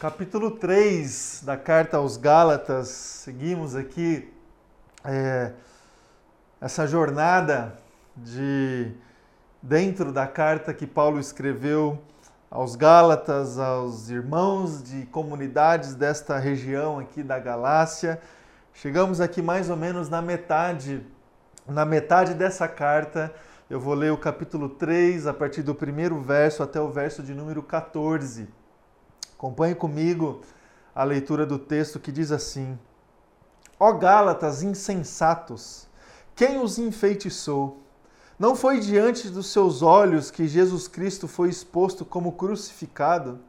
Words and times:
capítulo 0.00 0.52
3 0.52 1.42
da 1.44 1.58
carta 1.58 1.98
aos 1.98 2.16
Gálatas. 2.16 2.88
Seguimos 2.88 3.76
aqui 3.76 4.32
é, 5.04 5.52
essa 6.58 6.86
jornada 6.86 7.76
de 8.16 8.94
dentro 9.60 10.10
da 10.10 10.26
carta 10.26 10.72
que 10.72 10.86
Paulo 10.86 11.20
escreveu 11.20 12.00
aos 12.50 12.76
Gálatas, 12.76 13.58
aos 13.58 14.08
irmãos 14.08 14.82
de 14.82 15.04
comunidades 15.04 15.94
desta 15.94 16.38
região 16.38 16.98
aqui 16.98 17.22
da 17.22 17.38
Galácia. 17.38 18.22
Chegamos 18.72 19.20
aqui 19.20 19.42
mais 19.42 19.68
ou 19.68 19.76
menos 19.76 20.08
na 20.08 20.22
metade, 20.22 21.06
na 21.68 21.84
metade 21.84 22.32
dessa 22.32 22.66
carta. 22.66 23.30
Eu 23.68 23.78
vou 23.78 23.92
ler 23.92 24.10
o 24.10 24.16
capítulo 24.16 24.70
3, 24.70 25.26
a 25.26 25.34
partir 25.34 25.62
do 25.62 25.74
primeiro 25.74 26.18
verso 26.22 26.62
até 26.62 26.80
o 26.80 26.88
verso 26.88 27.22
de 27.22 27.34
número 27.34 27.62
14. 27.62 28.59
Acompanhe 29.40 29.74
comigo 29.74 30.42
a 30.94 31.02
leitura 31.02 31.46
do 31.46 31.58
texto 31.58 31.98
que 31.98 32.12
diz 32.12 32.30
assim: 32.30 32.78
Ó 33.78 33.90
Gálatas 33.92 34.62
insensatos, 34.62 35.88
quem 36.36 36.60
os 36.60 36.78
enfeitiçou? 36.78 37.80
Não 38.38 38.54
foi 38.54 38.80
diante 38.80 39.30
dos 39.30 39.50
seus 39.50 39.80
olhos 39.80 40.30
que 40.30 40.46
Jesus 40.46 40.86
Cristo 40.86 41.26
foi 41.26 41.48
exposto 41.48 42.04
como 42.04 42.32
crucificado? 42.32 43.40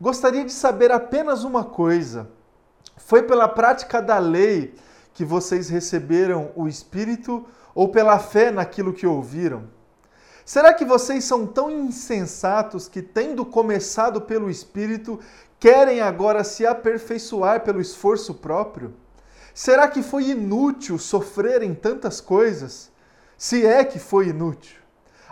Gostaria 0.00 0.44
de 0.44 0.50
saber 0.50 0.90
apenas 0.90 1.44
uma 1.44 1.62
coisa: 1.62 2.28
foi 2.96 3.22
pela 3.22 3.46
prática 3.46 4.02
da 4.02 4.18
lei 4.18 4.74
que 5.14 5.24
vocês 5.24 5.68
receberam 5.68 6.50
o 6.56 6.66
Espírito 6.66 7.46
ou 7.76 7.90
pela 7.90 8.18
fé 8.18 8.50
naquilo 8.50 8.92
que 8.92 9.06
ouviram? 9.06 9.68
Será 10.44 10.74
que 10.74 10.84
vocês 10.84 11.24
são 11.24 11.46
tão 11.46 11.70
insensatos 11.70 12.88
que, 12.88 13.00
tendo 13.00 13.44
começado 13.44 14.20
pelo 14.20 14.50
Espírito, 14.50 15.20
querem 15.60 16.00
agora 16.00 16.42
se 16.42 16.66
aperfeiçoar 16.66 17.60
pelo 17.60 17.80
esforço 17.80 18.34
próprio? 18.34 18.94
Será 19.54 19.86
que 19.86 20.02
foi 20.02 20.30
inútil 20.30 20.98
sofrerem 20.98 21.74
tantas 21.74 22.20
coisas? 22.20 22.90
Se 23.36 23.64
é 23.66 23.84
que 23.84 23.98
foi 23.98 24.28
inútil. 24.28 24.80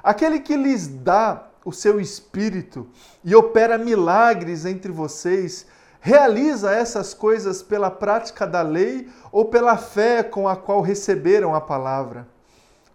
Aquele 0.02 0.40
que 0.40 0.56
lhes 0.56 0.86
dá 0.86 1.48
o 1.64 1.72
seu 1.72 2.00
Espírito 2.00 2.88
e 3.24 3.34
opera 3.34 3.76
milagres 3.76 4.64
entre 4.64 4.92
vocês, 4.92 5.66
realiza 6.00 6.72
essas 6.72 7.12
coisas 7.12 7.62
pela 7.62 7.90
prática 7.90 8.46
da 8.46 8.62
lei 8.62 9.08
ou 9.30 9.46
pela 9.46 9.76
fé 9.76 10.22
com 10.22 10.48
a 10.48 10.56
qual 10.56 10.80
receberam 10.80 11.54
a 11.54 11.60
palavra? 11.60 12.26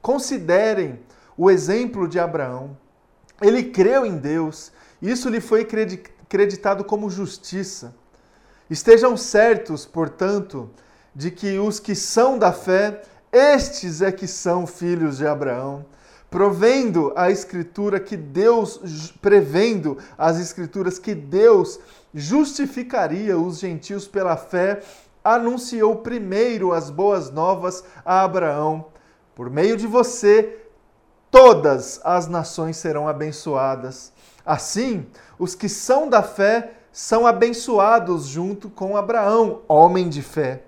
Considerem 0.01 0.99
o 1.37 1.49
exemplo 1.49 2.07
de 2.07 2.19
Abraão. 2.19 2.77
Ele 3.41 3.63
creu 3.63 4.05
em 4.05 4.17
Deus, 4.17 4.71
isso 5.01 5.29
lhe 5.29 5.41
foi 5.41 5.65
creditado 6.27 6.83
como 6.83 7.09
justiça. 7.09 7.93
Estejam 8.69 9.15
certos, 9.15 9.85
portanto, 9.85 10.69
de 11.13 11.29
que 11.29 11.59
os 11.59 11.79
que 11.79 11.93
são 11.93 12.39
da 12.39 12.51
fé, 12.51 13.03
estes 13.31 14.01
é 14.01 14.11
que 14.11 14.27
são 14.27 14.65
filhos 14.65 15.17
de 15.17 15.27
Abraão, 15.27 15.85
provendo 16.29 17.13
a 17.15 17.29
escritura 17.29 17.99
que 17.99 18.17
Deus 18.17 19.13
prevendo 19.21 19.97
as 20.17 20.39
escrituras 20.39 20.97
que 20.97 21.13
Deus 21.13 21.79
justificaria 22.13 23.37
os 23.37 23.59
gentios 23.59 24.07
pela 24.07 24.35
fé, 24.35 24.81
anunciou 25.23 25.97
primeiro 25.97 26.73
as 26.73 26.89
boas 26.89 27.29
novas 27.29 27.83
a 28.03 28.23
Abraão. 28.23 28.87
Por 29.35 29.49
meio 29.49 29.75
de 29.75 29.85
você, 29.85 30.64
todas 31.29 31.99
as 32.03 32.27
nações 32.27 32.77
serão 32.77 33.07
abençoadas. 33.07 34.11
Assim, 34.45 35.05
os 35.39 35.55
que 35.55 35.67
são 35.67 36.07
da 36.09 36.21
fé 36.21 36.73
são 36.91 37.27
abençoados 37.27 38.25
junto 38.25 38.69
com 38.69 38.95
Abraão, 38.95 39.61
homem 39.67 40.07
de 40.07 40.21
fé. 40.21 40.63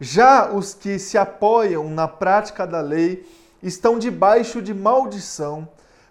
Já 0.00 0.50
os 0.50 0.74
que 0.74 0.98
se 0.98 1.16
apoiam 1.16 1.88
na 1.88 2.08
prática 2.08 2.66
da 2.66 2.80
lei 2.80 3.24
estão 3.62 3.98
debaixo 3.98 4.60
de 4.60 4.74
maldição, 4.74 5.68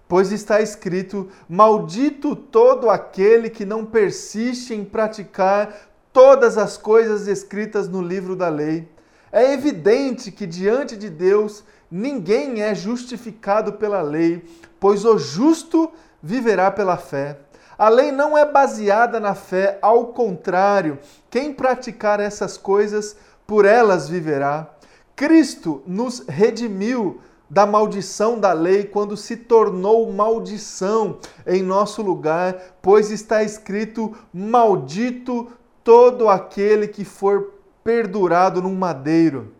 pois 0.08 0.32
está 0.32 0.62
escrito: 0.62 1.30
Maldito 1.50 2.34
todo 2.36 2.90
aquele 2.90 3.50
que 3.50 3.66
não 3.66 3.86
persiste 3.86 4.74
em 4.74 4.86
praticar 4.86 5.92
todas 6.14 6.58
as 6.58 6.78
coisas 6.78 7.28
escritas 7.28 7.90
no 7.90 8.02
livro 8.02 8.36
da 8.36 8.48
lei. 8.48 8.88
É 9.32 9.54
evidente 9.54 10.32
que 10.32 10.46
diante 10.46 10.96
de 10.96 11.10
Deus 11.10 11.64
ninguém 11.92 12.62
é 12.62 12.74
justificado 12.74 13.74
pela 13.74 14.02
lei, 14.02 14.46
pois 14.80 15.04
o 15.04 15.18
justo 15.18 15.92
viverá 16.24 16.72
pela 16.72 16.96
fé. 16.96 17.40
A 17.78 17.90
lei 17.90 18.12
não 18.12 18.38
é 18.38 18.46
baseada 18.46 19.20
na 19.20 19.36
fé, 19.36 19.78
ao 19.82 20.08
contrário, 20.08 21.00
quem 21.30 21.52
praticar 21.52 22.20
essas 22.20 22.56
coisas, 22.56 23.18
por 23.46 23.66
elas 23.66 24.08
viverá. 24.08 24.70
Cristo 25.16 25.84
nos 25.86 26.24
redimiu 26.28 27.20
da 27.50 27.66
maldição 27.66 28.40
da 28.40 28.54
lei 28.54 28.86
quando 28.86 29.18
se 29.18 29.36
tornou 29.36 30.10
maldição 30.14 31.18
em 31.46 31.62
nosso 31.62 32.02
lugar, 32.02 32.56
pois 32.82 33.12
está 33.12 33.44
escrito: 33.44 34.16
Maldito 34.34 35.52
todo 35.84 36.30
aquele 36.30 36.88
que 36.88 37.04
for 37.04 37.56
perdurado 37.84 38.62
num 38.62 38.76
madeiro. 38.76 39.54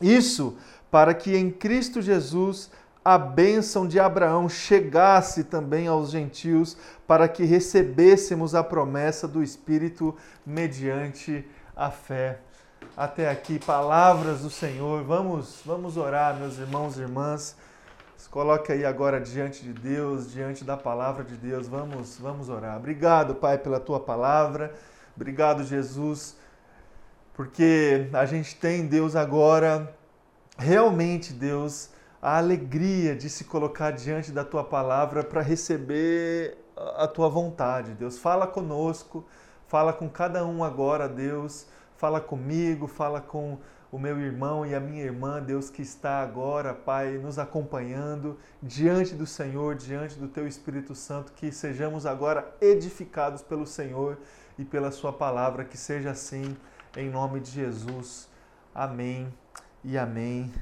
Isso 0.00 0.56
para 0.96 1.12
que 1.12 1.36
em 1.36 1.50
Cristo 1.50 2.00
Jesus 2.00 2.70
a 3.04 3.18
bênção 3.18 3.86
de 3.86 4.00
Abraão 4.00 4.48
chegasse 4.48 5.44
também 5.44 5.86
aos 5.86 6.10
gentios, 6.10 6.74
para 7.06 7.28
que 7.28 7.44
recebêssemos 7.44 8.54
a 8.54 8.64
promessa 8.64 9.28
do 9.28 9.42
Espírito 9.42 10.16
mediante 10.46 11.46
a 11.76 11.90
fé. 11.90 12.38
Até 12.96 13.28
aqui, 13.28 13.58
palavras 13.58 14.40
do 14.40 14.48
Senhor. 14.48 15.04
Vamos, 15.04 15.60
vamos 15.66 15.98
orar, 15.98 16.34
meus 16.34 16.56
irmãos 16.56 16.96
e 16.96 17.02
irmãs. 17.02 17.54
Se 18.16 18.30
coloque 18.30 18.72
aí 18.72 18.82
agora 18.82 19.20
diante 19.20 19.62
de 19.62 19.74
Deus, 19.74 20.32
diante 20.32 20.64
da 20.64 20.78
palavra 20.78 21.24
de 21.24 21.36
Deus. 21.36 21.68
Vamos, 21.68 22.16
vamos 22.18 22.48
orar. 22.48 22.78
Obrigado, 22.78 23.34
Pai, 23.34 23.58
pela 23.58 23.78
tua 23.78 24.00
palavra. 24.00 24.74
Obrigado, 25.14 25.62
Jesus, 25.62 26.38
porque 27.34 28.08
a 28.14 28.24
gente 28.24 28.56
tem 28.56 28.86
Deus 28.86 29.14
agora 29.14 29.94
realmente, 30.56 31.32
Deus, 31.32 31.90
a 32.20 32.38
alegria 32.38 33.14
de 33.14 33.28
se 33.28 33.44
colocar 33.44 33.90
diante 33.90 34.32
da 34.32 34.44
tua 34.44 34.64
palavra 34.64 35.22
para 35.22 35.42
receber 35.42 36.58
a 36.96 37.06
tua 37.06 37.28
vontade. 37.28 37.92
Deus, 37.92 38.18
fala 38.18 38.46
conosco, 38.46 39.24
fala 39.66 39.92
com 39.92 40.08
cada 40.08 40.44
um 40.44 40.64
agora, 40.64 41.08
Deus. 41.08 41.66
Fala 41.96 42.20
comigo, 42.20 42.86
fala 42.86 43.20
com 43.20 43.58
o 43.90 43.98
meu 43.98 44.18
irmão 44.18 44.66
e 44.66 44.74
a 44.74 44.80
minha 44.80 45.02
irmã, 45.02 45.40
Deus, 45.40 45.70
que 45.70 45.80
está 45.80 46.20
agora, 46.20 46.74
Pai, 46.74 47.16
nos 47.16 47.38
acompanhando 47.38 48.38
diante 48.62 49.14
do 49.14 49.26
Senhor, 49.26 49.74
diante 49.74 50.18
do 50.18 50.28
Teu 50.28 50.46
Espírito 50.46 50.94
Santo, 50.94 51.32
que 51.32 51.50
sejamos 51.50 52.04
agora 52.04 52.54
edificados 52.60 53.40
pelo 53.40 53.66
Senhor 53.66 54.18
e 54.58 54.64
pela 54.64 54.90
Sua 54.90 55.12
palavra, 55.12 55.64
que 55.64 55.78
seja 55.78 56.10
assim, 56.10 56.56
em 56.94 57.08
nome 57.08 57.40
de 57.40 57.50
Jesus. 57.50 58.28
Amém 58.74 59.32
e 59.86 59.96
amém. 59.96 60.52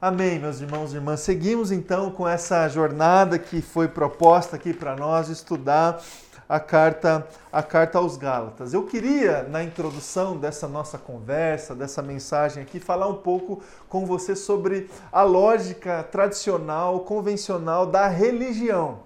Amém, 0.00 0.38
meus 0.38 0.58
irmãos 0.58 0.92
e 0.92 0.96
irmãs. 0.96 1.20
Seguimos 1.20 1.70
então 1.70 2.10
com 2.10 2.26
essa 2.26 2.66
jornada 2.66 3.38
que 3.38 3.60
foi 3.60 3.88
proposta 3.88 4.56
aqui 4.56 4.72
para 4.72 4.96
nós 4.96 5.28
estudar 5.28 6.02
a 6.48 6.58
carta 6.58 7.28
a 7.52 7.62
carta 7.62 7.98
aos 7.98 8.16
Gálatas. 8.16 8.72
Eu 8.72 8.84
queria 8.84 9.42
na 9.42 9.62
introdução 9.62 10.38
dessa 10.38 10.66
nossa 10.66 10.96
conversa, 10.96 11.74
dessa 11.74 12.00
mensagem 12.00 12.62
aqui, 12.62 12.80
falar 12.80 13.06
um 13.06 13.16
pouco 13.16 13.62
com 13.86 14.06
você 14.06 14.34
sobre 14.34 14.88
a 15.12 15.22
lógica 15.22 16.02
tradicional, 16.02 17.00
convencional 17.00 17.84
da 17.84 18.08
religião. 18.08 19.00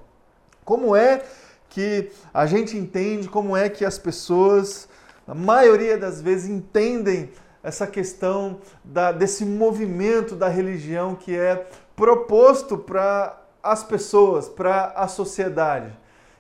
Como 0.65 0.95
é 0.95 1.25
que 1.69 2.13
a 2.33 2.47
gente 2.47 2.77
entende, 2.77 3.29
como 3.29 3.57
é 3.57 3.69
que 3.69 3.85
as 3.85 3.99
pessoas, 3.99 4.89
na 5.27 5.35
maioria 5.35 5.99
das 5.99 6.23
vezes, 6.23 6.49
entendem 6.49 7.33
essa 7.63 7.87
questão 7.87 8.59
da, 8.85 9.13
desse 9.13 9.45
movimento 9.45 10.35
da 10.37 10.49
religião 10.49 11.15
que 11.15 11.37
é 11.37 11.67
proposto 11.97 12.79
para 12.79 13.41
as 13.63 13.83
pessoas, 13.83 14.49
para 14.49 14.93
a 14.95 15.09
sociedade. 15.09 15.93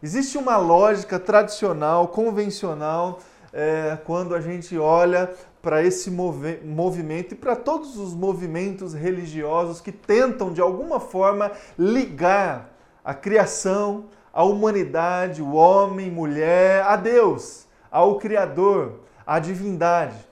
Existe 0.03 0.39
uma 0.39 0.57
lógica 0.57 1.19
tradicional, 1.19 2.09
convencional, 2.09 3.19
é, 3.53 3.99
quando 4.05 4.35
a 4.35 4.41
gente 4.41 4.79
olha 4.79 5.31
para 5.61 5.83
esse 5.83 6.11
movi 6.11 6.61
movimento 6.65 7.33
e 7.33 7.37
para 7.37 7.57
todos 7.57 7.97
os 7.99 8.15
movimentos 8.15 8.95
religiosos 8.95 9.81
que 9.81 9.91
tentam, 9.91 10.53
de 10.53 10.61
alguma 10.61 11.01
forma, 11.01 11.51
ligar 11.77 12.71
a 13.05 13.13
criação, 13.13 14.05
a 14.33 14.45
humanidade, 14.45 15.43
o 15.43 15.55
homem, 15.55 16.11
mulher, 16.11 16.85
a 16.85 16.95
Deus, 16.95 17.67
ao 17.91 18.19
Criador, 18.19 19.01
à 19.27 19.39
divindade. 19.39 20.28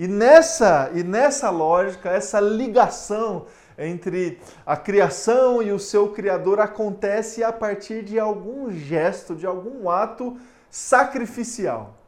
E 0.00 0.08
nessa, 0.08 0.90
e 0.94 1.02
nessa 1.02 1.50
lógica, 1.50 2.08
essa 2.08 2.40
ligação 2.40 3.44
entre 3.76 4.40
a 4.64 4.74
criação 4.74 5.62
e 5.62 5.72
o 5.72 5.78
seu 5.78 6.08
Criador 6.08 6.58
acontece 6.58 7.44
a 7.44 7.52
partir 7.52 8.02
de 8.02 8.18
algum 8.18 8.72
gesto, 8.72 9.34
de 9.34 9.44
algum 9.44 9.90
ato 9.90 10.38
sacrificial. 10.70 11.98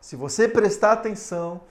se 0.00 0.14
você 0.14 0.46
prestar 0.46 0.92
atenção, 0.92 1.62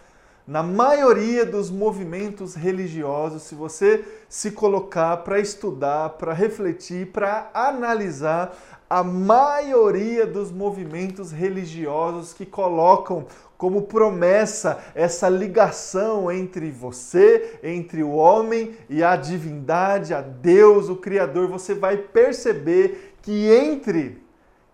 na 0.45 0.61
maioria 0.61 1.45
dos 1.45 1.71
movimentos 1.71 2.55
religiosos, 2.55 3.43
se 3.43 3.55
você 3.55 4.03
se 4.27 4.51
colocar 4.51 5.15
para 5.23 5.39
estudar, 5.39 6.09
para 6.09 6.33
refletir, 6.33 7.13
para 7.13 7.49
analisar, 7.53 8.53
a 8.89 9.01
maioria 9.01 10.27
dos 10.27 10.51
movimentos 10.51 11.31
religiosos 11.31 12.33
que 12.33 12.45
colocam 12.45 13.25
como 13.63 13.83
promessa 13.83 14.83
essa 14.93 15.29
ligação 15.29 16.29
entre 16.29 16.69
você, 16.69 17.59
entre 17.63 18.03
o 18.03 18.11
homem 18.11 18.75
e 18.89 19.01
a 19.01 19.15
divindade, 19.15 20.13
a 20.13 20.19
Deus, 20.19 20.89
o 20.89 20.97
Criador, 20.97 21.47
você 21.47 21.73
vai 21.73 21.95
perceber 21.95 23.15
que 23.21 23.49
entre 23.49 24.21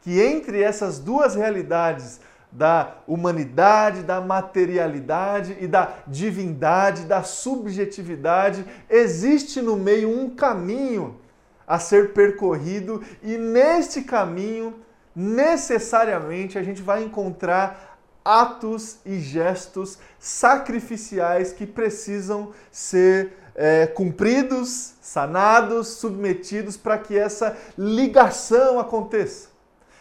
que 0.01 0.19
entre 0.19 0.63
essas 0.63 0.97
duas 0.97 1.36
realidades, 1.36 2.19
da 2.51 2.95
humanidade, 3.06 4.01
da 4.01 4.19
materialidade 4.19 5.56
e 5.59 5.68
da 5.68 5.94
divindade, 6.07 7.03
da 7.03 7.21
subjetividade, 7.21 8.65
existe 8.89 9.62
no 9.62 9.75
meio 9.75 10.09
um 10.09 10.31
caminho 10.31 11.19
a 11.68 11.77
ser 11.77 12.12
percorrido 12.12 13.03
e 13.21 13.38
neste 13.38 14.01
caminho, 14.01 14.74
necessariamente, 15.15 16.57
a 16.57 16.63
gente 16.63 16.81
vai 16.81 17.03
encontrar 17.03 17.88
atos 18.24 18.98
e 19.06 19.19
gestos 19.19 19.98
sacrificiais 20.19 21.51
que 21.51 21.66
precisam 21.66 22.51
ser 22.71 23.33
é, 23.56 23.88
cumpridos, 23.88 24.94
sanados, 25.01 25.88
submetidos 25.88 26.77
para 26.77 26.98
que 26.98 27.18
essa 27.18 27.57
ligação 27.77 28.80
aconteça. 28.80 29.50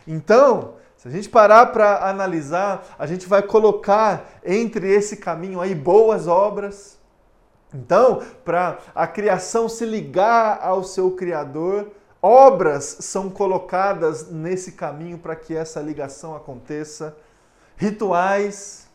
Então, 0.06 0.74
se 0.96 1.06
a 1.06 1.10
gente 1.10 1.28
parar 1.28 1.66
para 1.66 2.08
analisar, 2.08 2.84
a 2.98 3.06
gente 3.06 3.26
vai 3.26 3.42
colocar 3.42 4.40
entre 4.44 4.92
esse 4.92 5.16
caminho 5.16 5.60
aí 5.60 5.74
boas 5.74 6.26
obras. 6.26 6.98
Então, 7.72 8.22
para 8.44 8.78
a 8.94 9.06
criação 9.06 9.68
se 9.68 9.84
ligar 9.84 10.58
ao 10.62 10.82
seu 10.82 11.12
Criador, 11.12 11.88
obras 12.20 12.96
são 13.00 13.30
colocadas 13.30 14.30
nesse 14.30 14.72
caminho 14.72 15.18
para 15.18 15.36
que 15.36 15.54
essa 15.54 15.80
ligação 15.80 16.34
aconteça. 16.34 17.16
Rituais, 17.78 18.86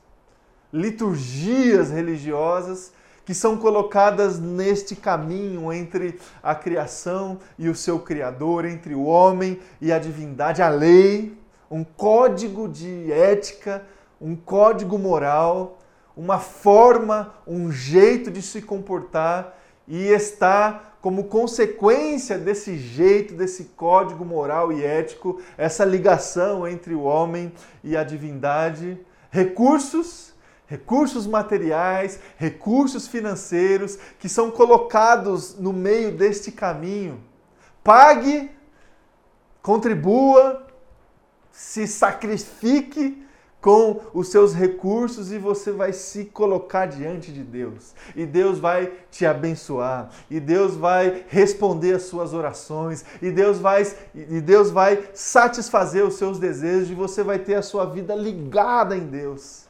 liturgias 0.72 1.90
religiosas 1.90 2.94
que 3.26 3.34
são 3.34 3.58
colocadas 3.58 4.40
neste 4.40 4.96
caminho 4.96 5.74
entre 5.74 6.20
a 6.44 6.54
criação 6.54 7.40
e 7.58 7.68
o 7.70 7.76
seu 7.76 7.98
Criador, 8.00 8.66
entre 8.66 8.94
o 8.94 9.06
homem 9.06 9.60
e 9.82 9.92
a 9.92 9.98
divindade, 9.98 10.62
a 10.62 10.70
lei 10.70 11.42
um 11.74 11.84
código 11.84 12.70
de 12.70 13.12
ética, 13.12 13.84
um 14.22 14.36
código 14.36 15.00
moral, 15.00 15.80
uma 16.16 16.38
forma, 16.38 17.34
um 17.48 17.72
jeito 17.72 18.30
de 18.30 18.44
se 18.44 18.62
comportar 18.62 19.58
e 19.88 20.10
está 20.10 20.93
como 21.04 21.26
consequência 21.26 22.38
desse 22.38 22.78
jeito, 22.78 23.34
desse 23.34 23.66
código 23.76 24.24
moral 24.24 24.72
e 24.72 24.86
ético, 24.86 25.42
essa 25.58 25.84
ligação 25.84 26.66
entre 26.66 26.94
o 26.96 27.02
homem 27.02 27.52
e 27.84 27.98
a 27.98 28.06
divindade, 28.06 28.98
recursos, 29.30 30.34
recursos 30.66 31.28
materiais, 31.28 32.22
recursos 32.38 33.06
financeiros 33.06 34.00
que 34.18 34.30
são 34.30 34.50
colocados 34.50 35.60
no 35.60 35.74
meio 35.74 36.10
deste 36.14 36.54
caminho. 36.54 37.22
Pague, 37.84 38.50
contribua, 39.62 40.66
se 41.52 41.86
sacrifique 41.86 43.28
com 43.64 44.02
os 44.14 44.28
seus 44.28 44.54
recursos 44.54 45.32
e 45.32 45.38
você 45.38 45.72
vai 45.72 45.94
se 45.94 46.26
colocar 46.26 46.86
diante 46.86 47.32
de 47.32 47.42
Deus. 47.42 47.96
E 48.14 48.26
Deus 48.26 48.60
vai 48.60 48.92
te 49.10 49.26
abençoar, 49.26 50.10
e 50.30 50.38
Deus 50.38 50.76
vai 50.76 51.24
responder 51.30 51.94
as 51.96 52.04
suas 52.04 52.34
orações, 52.34 53.06
e 53.22 53.32
Deus 53.32 53.60
vai 53.60 53.88
e 54.14 54.42
Deus 54.42 54.70
vai 54.70 55.06
satisfazer 55.14 56.04
os 56.04 56.16
seus 56.16 56.40
desejos 56.40 56.92
e 56.92 56.94
você 56.94 57.24
vai 57.24 57.40
ter 57.40 57.56
a 57.56 57.62
sua 57.62 57.86
vida 57.86 58.14
ligada 58.14 58.98
em 58.98 59.08
Deus. 59.08 59.66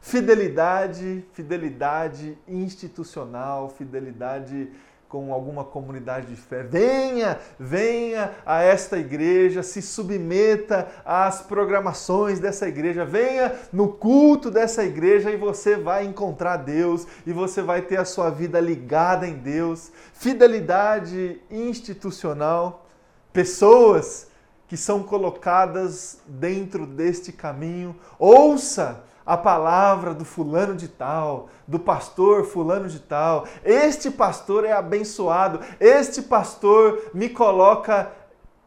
Fidelidade, 0.00 1.22
fidelidade 1.34 2.38
institucional, 2.48 3.68
fidelidade 3.68 4.70
com 5.12 5.30
alguma 5.30 5.62
comunidade 5.62 6.28
de 6.28 6.36
fé. 6.36 6.62
Venha, 6.62 7.38
venha 7.60 8.32
a 8.46 8.62
esta 8.62 8.96
igreja, 8.96 9.62
se 9.62 9.82
submeta 9.82 10.88
às 11.04 11.42
programações 11.42 12.40
dessa 12.40 12.66
igreja, 12.66 13.04
venha 13.04 13.54
no 13.70 13.88
culto 13.88 14.50
dessa 14.50 14.82
igreja 14.82 15.30
e 15.30 15.36
você 15.36 15.76
vai 15.76 16.06
encontrar 16.06 16.56
Deus 16.56 17.06
e 17.26 17.32
você 17.32 17.60
vai 17.60 17.82
ter 17.82 17.98
a 17.98 18.06
sua 18.06 18.30
vida 18.30 18.58
ligada 18.58 19.28
em 19.28 19.34
Deus. 19.34 19.92
Fidelidade 20.14 21.38
institucional, 21.50 22.86
pessoas 23.34 24.28
que 24.66 24.78
são 24.78 25.02
colocadas 25.02 26.20
dentro 26.26 26.86
deste 26.86 27.32
caminho. 27.32 27.94
Ouça 28.18 29.04
a 29.24 29.36
palavra 29.36 30.12
do 30.12 30.24
fulano 30.24 30.74
de 30.74 30.88
tal, 30.88 31.48
do 31.66 31.78
pastor 31.78 32.44
fulano 32.44 32.88
de 32.88 32.98
tal. 32.98 33.46
Este 33.64 34.10
pastor 34.10 34.64
é 34.64 34.72
abençoado, 34.72 35.60
este 35.80 36.22
pastor 36.22 37.10
me 37.14 37.28
coloca 37.28 38.10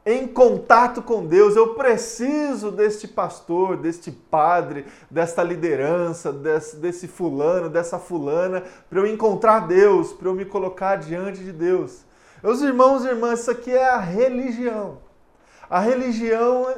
em 0.06 0.28
contato 0.28 1.02
com 1.02 1.26
Deus. 1.26 1.56
Eu 1.56 1.74
preciso 1.74 2.72
deste 2.72 3.08
pastor, 3.08 3.78
deste 3.78 4.12
padre, 4.12 4.86
desta 5.10 5.42
liderança, 5.42 6.32
desse, 6.32 6.76
desse 6.76 7.08
fulano, 7.08 7.70
dessa 7.70 7.98
fulana, 7.98 8.64
para 8.90 9.00
eu 9.00 9.08
encontrar 9.08 9.62
Deus, 9.62 10.14
para 10.14 10.30
eu 10.30 10.36
me 10.36 10.46
colocar 10.46 10.98
diante 10.98 11.44
de 11.44 11.52
Deus. 11.52 12.06
Meus 12.44 12.62
irmãos 12.62 13.04
e 13.04 13.08
irmãs, 13.08 13.40
isso 13.40 13.50
aqui 13.50 13.72
é 13.72 13.90
a 13.90 13.98
religião. 13.98 15.00
A 15.68 15.80
religião 15.80 16.72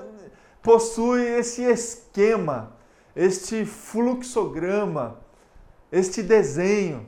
possui 0.61 1.25
esse 1.25 1.61
esquema 1.63 2.76
este 3.17 3.65
fluxograma, 3.65 5.19
este 5.91 6.21
desenho. 6.21 7.07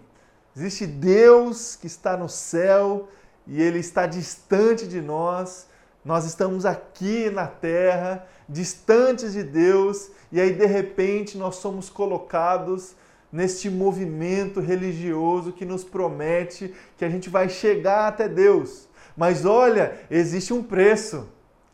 Existe 0.56 0.88
Deus 0.88 1.76
que 1.76 1.86
está 1.86 2.18
no 2.18 2.28
céu 2.28 3.08
e 3.46 3.62
ele 3.62 3.78
está 3.78 4.08
distante 4.08 4.88
de 4.88 5.02
nós. 5.02 5.68
Nós 6.04 6.26
estamos 6.26 6.66
aqui 6.66 7.30
na 7.30 7.46
terra, 7.46 8.28
distantes 8.48 9.34
de 9.34 9.44
Deus, 9.44 10.10
e 10.32 10.42
aí 10.42 10.52
de 10.52 10.66
repente 10.66 11.38
nós 11.38 11.58
somos 11.58 11.92
colocados 11.92 12.96
neste 13.32 13.70
movimento 13.70 14.60
religioso 14.60 15.54
que 15.54 15.64
nos 15.64 15.84
promete 15.84 16.74
que 16.98 17.06
a 17.06 17.10
gente 17.10 17.30
vai 17.30 17.48
chegar 17.48 18.08
até 18.08 18.28
Deus. 18.28 18.90
Mas 19.16 19.46
olha, 19.46 20.00
existe 20.10 20.54
um 20.54 20.64
preço 20.64 21.30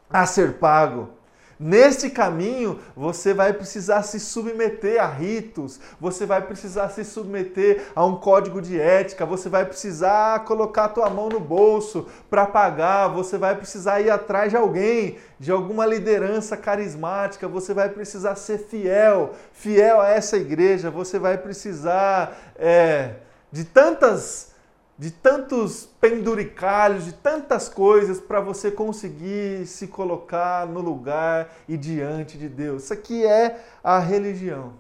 a 0.10 0.26
ser 0.26 0.56
pago. 0.56 1.15
Neste 1.58 2.10
caminho, 2.10 2.80
você 2.96 3.34
vai 3.34 3.54
precisar 3.54 4.04
se 4.04 4.20
submeter 4.20 5.02
a 5.02 5.08
ritos, 5.08 5.80
você 6.02 6.26
vai 6.26 6.42
precisar 6.42 6.90
se 6.90 7.06
submeter 7.06 7.88
a 7.96 8.06
um 8.06 8.18
código 8.18 8.62
de 8.62 8.80
ética, 8.80 9.26
você 9.26 9.48
vai 9.48 9.66
precisar 9.66 10.44
colocar 10.44 10.86
a 10.86 10.90
tua 10.90 11.10
mão 11.10 11.30
no 11.30 11.40
bolso 11.40 12.08
para 12.30 12.46
pagar, 12.46 13.08
você 13.08 13.38
vai 13.38 13.56
precisar 13.56 14.02
ir 14.02 14.10
atrás 14.10 14.52
de 14.52 14.58
alguém, 14.58 15.18
de 15.40 15.50
alguma 15.50 15.86
liderança 15.86 16.58
carismática, 16.58 17.48
você 17.48 17.74
vai 17.74 17.88
precisar 17.88 18.36
ser 18.36 18.58
fiel, 18.58 19.32
fiel 19.54 20.02
a 20.02 20.10
essa 20.10 20.36
igreja, 20.36 20.92
você 20.92 21.18
vai 21.18 21.38
precisar 21.38 22.38
é, 22.58 23.12
de 23.50 23.64
tantas 23.64 24.55
de 24.98 25.12
tantos 25.12 25.90
penduricalhos, 26.00 27.06
de 27.06 27.14
tantas 27.14 27.68
coisas 27.68 28.20
para 28.20 28.40
você 28.40 28.72
conseguir 28.72 29.66
se 29.68 29.88
colocar 29.88 30.66
no 30.66 30.80
lugar 30.80 31.54
e 31.68 31.76
diante 31.76 32.38
de 32.38 32.48
Deus. 32.48 32.84
Isso 32.84 32.94
aqui 32.94 33.26
é 33.26 33.62
a 33.84 34.00
religião. 34.00 34.74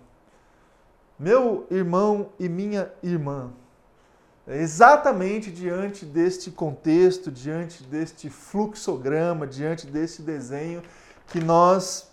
Meu 1.20 1.68
irmão 1.70 2.30
e 2.40 2.48
minha 2.48 2.92
irmã, 3.04 3.52
é 4.48 4.62
exatamente 4.62 5.52
diante 5.52 6.06
deste 6.06 6.52
contexto, 6.52 7.32
diante 7.32 7.84
deste 7.84 8.30
fluxograma, 8.30 9.48
diante 9.48 9.88
deste 9.88 10.22
desenho 10.22 10.84
que 11.28 11.40
nós 11.40 12.12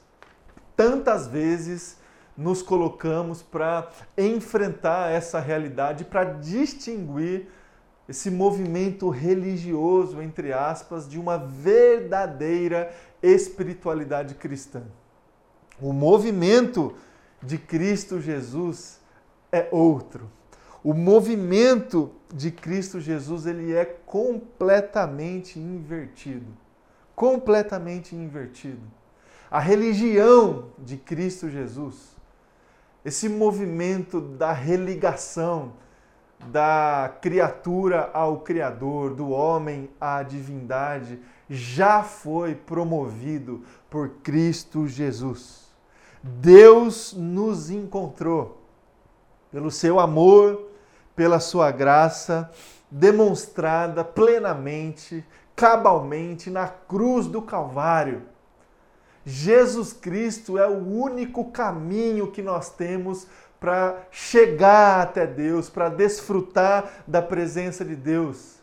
tantas 0.74 1.26
vezes 1.26 1.98
nos 2.34 2.62
colocamos 2.62 3.42
para 3.42 3.90
enfrentar 4.16 5.12
essa 5.12 5.38
realidade, 5.38 6.04
para 6.04 6.24
distinguir 6.24 7.48
esse 8.08 8.30
movimento 8.30 9.08
religioso, 9.08 10.20
entre 10.20 10.52
aspas, 10.52 11.08
de 11.08 11.18
uma 11.18 11.38
verdadeira 11.38 12.92
espiritualidade 13.22 14.34
cristã. 14.34 14.82
O 15.80 15.92
movimento 15.92 16.94
de 17.42 17.58
Cristo 17.58 18.20
Jesus 18.20 19.00
é 19.50 19.68
outro. 19.70 20.30
O 20.82 20.92
movimento 20.92 22.12
de 22.32 22.50
Cristo 22.50 23.00
Jesus 23.00 23.46
ele 23.46 23.72
é 23.72 23.84
completamente 23.84 25.58
invertido. 25.58 26.46
Completamente 27.14 28.16
invertido. 28.16 28.82
A 29.50 29.60
religião 29.60 30.70
de 30.78 30.96
Cristo 30.96 31.48
Jesus 31.48 32.12
esse 33.04 33.28
movimento 33.28 34.20
da 34.20 34.52
religação 34.52 35.72
da 36.46 37.12
criatura 37.20 38.10
ao 38.12 38.40
Criador, 38.40 39.14
do 39.14 39.30
homem 39.30 39.90
à 40.00 40.22
divindade, 40.22 41.18
já 41.48 42.02
foi 42.02 42.54
promovido 42.54 43.62
por 43.88 44.08
Cristo 44.22 44.88
Jesus. 44.88 45.70
Deus 46.22 47.12
nos 47.12 47.70
encontrou 47.70 48.62
pelo 49.50 49.70
seu 49.70 50.00
amor, 50.00 50.70
pela 51.14 51.40
sua 51.40 51.70
graça, 51.70 52.50
demonstrada 52.90 54.04
plenamente, 54.04 55.24
cabalmente 55.54 56.48
na 56.48 56.68
cruz 56.68 57.26
do 57.26 57.42
Calvário. 57.42 58.22
Jesus 59.24 59.92
Cristo 59.92 60.58
é 60.58 60.66
o 60.66 60.78
único 60.78 61.50
caminho 61.50 62.30
que 62.30 62.42
nós 62.42 62.70
temos 62.70 63.26
para 63.62 64.08
chegar 64.10 65.02
até 65.02 65.24
Deus, 65.24 65.70
para 65.70 65.88
desfrutar 65.88 67.04
da 67.06 67.22
presença 67.22 67.84
de 67.84 67.94
Deus. 67.94 68.60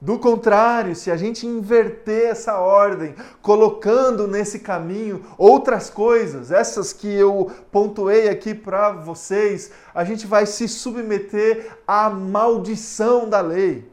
Do 0.00 0.18
contrário, 0.18 0.96
se 0.96 1.12
a 1.12 1.16
gente 1.16 1.46
inverter 1.46 2.26
essa 2.26 2.58
ordem, 2.58 3.14
colocando 3.40 4.26
nesse 4.26 4.58
caminho 4.58 5.24
outras 5.38 5.88
coisas, 5.88 6.50
essas 6.50 6.92
que 6.92 7.06
eu 7.06 7.52
pontuei 7.70 8.28
aqui 8.28 8.52
para 8.52 8.90
vocês, 8.90 9.70
a 9.94 10.02
gente 10.02 10.26
vai 10.26 10.44
se 10.44 10.66
submeter 10.66 11.78
à 11.86 12.10
maldição 12.10 13.28
da 13.28 13.40
lei. 13.40 13.88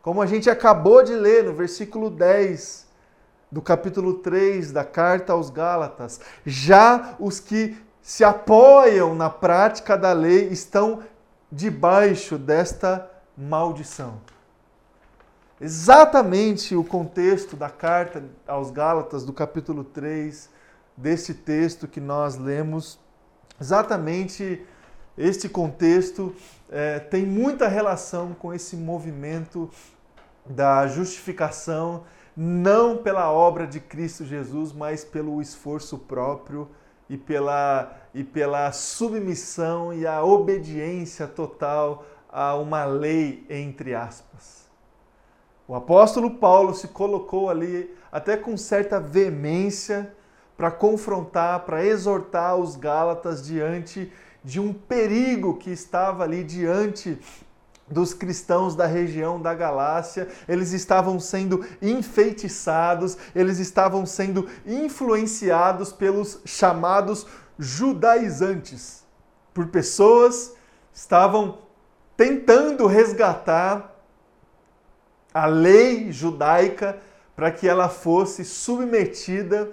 Como 0.00 0.20
a 0.20 0.26
gente 0.26 0.50
acabou 0.50 1.04
de 1.04 1.14
ler 1.14 1.44
no 1.44 1.52
versículo 1.52 2.10
10 2.10 2.88
do 3.52 3.62
capítulo 3.62 4.14
3 4.14 4.72
da 4.72 4.84
carta 4.84 5.32
aos 5.32 5.48
Gálatas, 5.48 6.20
já 6.44 7.14
os 7.20 7.38
que 7.38 7.76
se 8.02 8.24
apoiam 8.24 9.14
na 9.14 9.30
prática 9.30 9.96
da 9.96 10.12
lei 10.12 10.48
estão 10.48 11.04
debaixo 11.50 12.36
desta 12.36 13.08
maldição. 13.38 14.20
Exatamente 15.60 16.74
o 16.74 16.82
contexto 16.82 17.54
da 17.54 17.70
carta 17.70 18.24
aos 18.48 18.72
Gálatas, 18.72 19.24
do 19.24 19.32
capítulo 19.32 19.84
3, 19.84 20.50
desse 20.96 21.32
texto 21.32 21.86
que 21.86 22.00
nós 22.00 22.36
lemos, 22.36 22.98
exatamente 23.60 24.66
este 25.16 25.48
contexto 25.48 26.34
é, 26.68 26.98
tem 26.98 27.24
muita 27.24 27.68
relação 27.68 28.34
com 28.34 28.52
esse 28.52 28.74
movimento 28.74 29.70
da 30.44 30.88
justificação, 30.88 32.02
não 32.36 32.96
pela 32.96 33.30
obra 33.30 33.64
de 33.64 33.78
Cristo 33.78 34.24
Jesus, 34.24 34.72
mas 34.72 35.04
pelo 35.04 35.40
esforço 35.40 35.96
próprio 35.96 36.68
e 37.08 37.16
pela, 37.16 37.96
e 38.14 38.24
pela 38.24 38.72
submissão 38.72 39.92
e 39.92 40.06
a 40.06 40.22
obediência 40.22 41.26
total 41.26 42.04
a 42.30 42.54
uma 42.54 42.84
lei, 42.84 43.46
entre 43.50 43.94
aspas. 43.94 44.70
O 45.68 45.74
apóstolo 45.74 46.32
Paulo 46.38 46.74
se 46.74 46.88
colocou 46.88 47.48
ali 47.48 47.94
até 48.10 48.36
com 48.36 48.56
certa 48.56 48.98
veemência 48.98 50.14
para 50.56 50.70
confrontar, 50.70 51.60
para 51.60 51.84
exortar 51.84 52.56
os 52.56 52.76
Gálatas 52.76 53.44
diante 53.44 54.12
de 54.44 54.60
um 54.60 54.72
perigo 54.72 55.56
que 55.56 55.70
estava 55.70 56.24
ali 56.24 56.42
diante 56.42 57.18
dos 57.88 58.14
cristãos 58.14 58.74
da 58.74 58.86
região 58.86 59.40
da 59.40 59.54
Galácia, 59.54 60.28
eles 60.48 60.72
estavam 60.72 61.20
sendo 61.20 61.64
enfeitiçados, 61.80 63.16
eles 63.34 63.58
estavam 63.58 64.06
sendo 64.06 64.48
influenciados 64.66 65.92
pelos 65.92 66.40
chamados 66.44 67.26
judaizantes, 67.58 69.04
por 69.52 69.66
pessoas 69.66 70.52
que 70.92 70.98
estavam 70.98 71.58
tentando 72.16 72.86
resgatar 72.86 73.92
a 75.32 75.46
lei 75.46 76.12
judaica 76.12 76.98
para 77.34 77.50
que 77.50 77.66
ela 77.66 77.88
fosse 77.88 78.44
submetida 78.44 79.72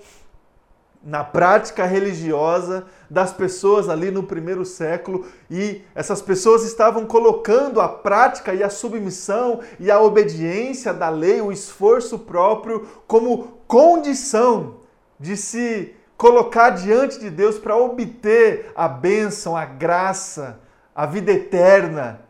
na 1.04 1.24
prática 1.24 1.86
religiosa 1.86 2.86
das 3.10 3.32
pessoas 3.32 3.88
ali 3.88 4.12
no 4.12 4.24
primeiro 4.24 4.66
século 4.66 5.26
e 5.50 5.82
essas 5.96 6.22
pessoas 6.22 6.64
estavam 6.64 7.06
colocando 7.06 7.80
a 7.80 7.88
prática 7.88 8.54
e 8.54 8.62
a 8.62 8.70
submissão 8.70 9.62
e 9.80 9.90
a 9.90 10.02
obediência 10.02 10.94
da 10.94 11.10
lei, 11.10 11.42
o 11.42 11.52
esforço 11.52 12.20
próprio 12.20 12.86
como 13.08 13.60
condição 13.66 14.78
de 15.18 15.38
se 15.38 15.96
colocar 16.18 16.72
diante 16.72 17.18
de 17.18 17.30
Deus 17.30 17.58
para 17.58 17.78
obter 17.78 18.72
a 18.76 18.90
bênção, 18.90 19.56
a 19.56 19.64
graça, 19.64 20.60
a 20.94 21.06
vida 21.06 21.32
eterna 21.32 22.22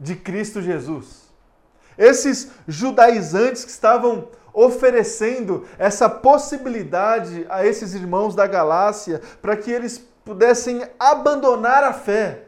de 0.00 0.16
Cristo 0.16 0.62
Jesus. 0.62 1.26
Esses 1.98 2.50
judaizantes 2.66 3.64
que 3.64 3.70
estavam 3.70 4.28
oferecendo 4.56 5.66
essa 5.78 6.08
possibilidade 6.08 7.44
a 7.50 7.66
esses 7.66 7.92
irmãos 7.92 8.34
da 8.34 8.46
Galácia 8.46 9.20
para 9.42 9.54
que 9.54 9.70
eles 9.70 9.98
pudessem 10.24 10.82
abandonar 10.98 11.84
a 11.84 11.92
fé, 11.92 12.44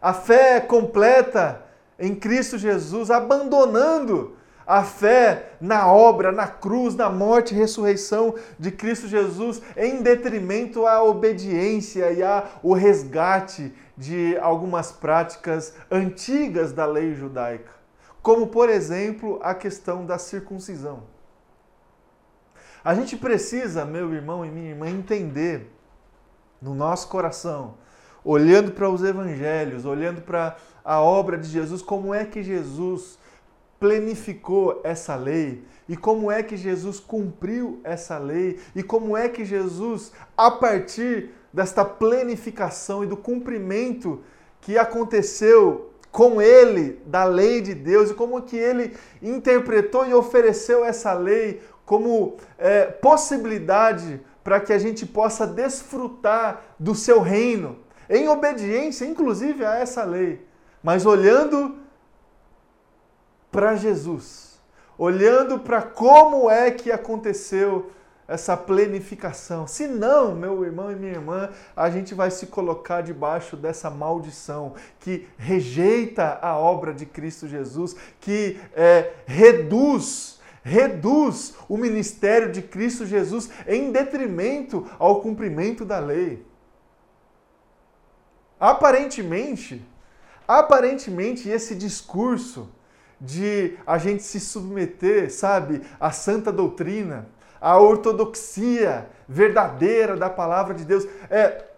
a 0.00 0.14
fé 0.14 0.60
completa 0.60 1.62
em 1.98 2.14
Cristo 2.14 2.56
Jesus, 2.56 3.10
abandonando 3.10 4.34
a 4.66 4.82
fé 4.82 5.50
na 5.60 5.92
obra, 5.92 6.32
na 6.32 6.46
cruz, 6.46 6.94
na 6.94 7.10
morte 7.10 7.54
e 7.54 7.58
ressurreição 7.58 8.34
de 8.58 8.70
Cristo 8.70 9.06
Jesus, 9.06 9.60
em 9.76 10.00
detrimento 10.00 10.86
à 10.86 11.02
obediência 11.04 12.10
e 12.12 12.22
ao 12.22 12.72
resgate 12.72 13.74
de 13.94 14.38
algumas 14.38 14.90
práticas 14.90 15.74
antigas 15.90 16.72
da 16.72 16.86
lei 16.86 17.12
judaica, 17.14 17.72
como, 18.22 18.46
por 18.46 18.70
exemplo, 18.70 19.38
a 19.42 19.54
questão 19.54 20.06
da 20.06 20.16
circuncisão. 20.16 21.12
A 22.84 22.94
gente 22.94 23.16
precisa, 23.16 23.84
meu 23.84 24.12
irmão 24.12 24.44
e 24.44 24.50
minha 24.50 24.70
irmã, 24.70 24.88
entender 24.88 25.70
no 26.60 26.74
nosso 26.74 27.08
coração, 27.08 27.74
olhando 28.24 28.72
para 28.72 28.90
os 28.90 29.02
evangelhos, 29.02 29.84
olhando 29.84 30.20
para 30.22 30.56
a 30.84 31.00
obra 31.00 31.38
de 31.38 31.48
Jesus, 31.48 31.80
como 31.80 32.12
é 32.12 32.24
que 32.24 32.42
Jesus 32.42 33.18
planificou 33.78 34.80
essa 34.84 35.14
lei 35.16 35.64
e 35.88 35.96
como 35.96 36.30
é 36.30 36.42
que 36.42 36.56
Jesus 36.56 37.00
cumpriu 37.00 37.80
essa 37.82 38.16
lei 38.18 38.58
e 38.74 38.82
como 38.82 39.16
é 39.16 39.28
que 39.28 39.44
Jesus, 39.44 40.12
a 40.36 40.50
partir 40.50 41.30
desta 41.52 41.84
planificação 41.84 43.02
e 43.02 43.06
do 43.06 43.16
cumprimento 43.16 44.20
que 44.60 44.78
aconteceu 44.78 45.92
com 46.12 46.40
ele 46.40 47.00
da 47.06 47.24
lei 47.24 47.60
de 47.60 47.74
Deus 47.74 48.10
e 48.10 48.14
como 48.14 48.42
que 48.42 48.56
ele 48.56 48.94
interpretou 49.20 50.06
e 50.06 50.14
ofereceu 50.14 50.84
essa 50.84 51.12
lei 51.14 51.60
como 51.84 52.36
é, 52.58 52.86
possibilidade 52.86 54.20
para 54.42 54.60
que 54.60 54.72
a 54.72 54.78
gente 54.78 55.06
possa 55.06 55.46
desfrutar 55.46 56.62
do 56.78 56.94
seu 56.94 57.20
reino, 57.20 57.78
em 58.08 58.28
obediência, 58.28 59.04
inclusive, 59.04 59.64
a 59.64 59.76
essa 59.76 60.04
lei, 60.04 60.44
mas 60.82 61.06
olhando 61.06 61.76
para 63.50 63.76
Jesus, 63.76 64.60
olhando 64.98 65.58
para 65.58 65.82
como 65.82 66.50
é 66.50 66.70
que 66.70 66.90
aconteceu 66.90 67.90
essa 68.26 68.56
planificação. 68.56 69.66
Se 69.66 69.86
não, 69.86 70.34
meu 70.34 70.64
irmão 70.64 70.90
e 70.90 70.96
minha 70.96 71.12
irmã, 71.12 71.50
a 71.76 71.90
gente 71.90 72.14
vai 72.14 72.30
se 72.30 72.46
colocar 72.46 73.02
debaixo 73.02 73.56
dessa 73.56 73.90
maldição 73.90 74.74
que 75.00 75.28
rejeita 75.36 76.38
a 76.40 76.56
obra 76.56 76.94
de 76.94 77.04
Cristo 77.04 77.46
Jesus, 77.46 77.94
que 78.20 78.58
é, 78.74 79.12
reduz 79.26 80.40
reduz 80.62 81.54
o 81.68 81.76
ministério 81.76 82.52
de 82.52 82.62
Cristo 82.62 83.04
Jesus 83.04 83.50
em 83.66 83.90
detrimento 83.90 84.88
ao 84.98 85.20
cumprimento 85.20 85.84
da 85.84 85.98
lei. 85.98 86.46
Aparentemente, 88.58 89.84
aparentemente 90.46 91.48
esse 91.48 91.74
discurso 91.74 92.70
de 93.20 93.76
a 93.86 93.98
gente 93.98 94.22
se 94.22 94.38
submeter, 94.38 95.32
sabe, 95.32 95.82
à 95.98 96.10
santa 96.10 96.52
doutrina, 96.52 97.28
à 97.60 97.78
ortodoxia 97.78 99.08
verdadeira 99.28 100.16
da 100.16 100.28
palavra 100.28 100.74
de 100.74 100.84
Deus, 100.84 101.06
é 101.30 101.71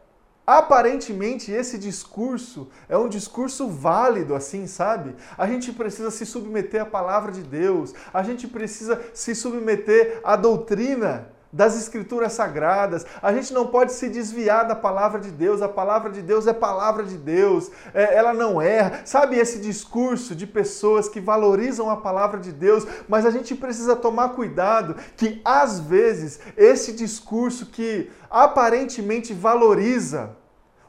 Aparentemente, 0.46 1.50
esse 1.50 1.78
discurso 1.78 2.68
é 2.86 2.98
um 2.98 3.08
discurso 3.08 3.66
válido, 3.68 4.34
assim, 4.34 4.66
sabe? 4.66 5.14
A 5.38 5.46
gente 5.46 5.72
precisa 5.72 6.10
se 6.10 6.26
submeter 6.26 6.82
à 6.82 6.86
palavra 6.86 7.32
de 7.32 7.42
Deus, 7.42 7.94
a 8.12 8.22
gente 8.22 8.46
precisa 8.46 9.00
se 9.14 9.34
submeter 9.34 10.20
à 10.22 10.36
doutrina 10.36 11.32
das 11.54 11.76
escrituras 11.76 12.32
sagradas. 12.32 13.06
A 13.22 13.32
gente 13.32 13.54
não 13.54 13.68
pode 13.68 13.92
se 13.92 14.08
desviar 14.08 14.66
da 14.66 14.74
palavra 14.74 15.20
de 15.20 15.30
Deus. 15.30 15.62
A 15.62 15.68
palavra 15.68 16.10
de 16.10 16.20
Deus 16.20 16.48
é 16.48 16.52
palavra 16.52 17.04
de 17.04 17.16
Deus. 17.16 17.70
É, 17.94 18.16
ela 18.16 18.34
não 18.34 18.60
erra. 18.60 19.02
Sabe 19.04 19.38
esse 19.38 19.60
discurso 19.60 20.34
de 20.34 20.48
pessoas 20.48 21.08
que 21.08 21.20
valorizam 21.20 21.88
a 21.88 21.96
palavra 21.96 22.40
de 22.40 22.50
Deus, 22.50 22.84
mas 23.08 23.24
a 23.24 23.30
gente 23.30 23.54
precisa 23.54 23.94
tomar 23.94 24.30
cuidado 24.30 24.96
que 25.16 25.40
às 25.44 25.78
vezes 25.78 26.40
esse 26.56 26.92
discurso 26.92 27.66
que 27.66 28.10
aparentemente 28.28 29.32
valoriza 29.32 30.30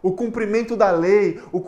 o 0.01 0.13
cumprimento 0.13 0.75
da 0.75 0.91
lei, 0.91 1.41
o 1.51 1.59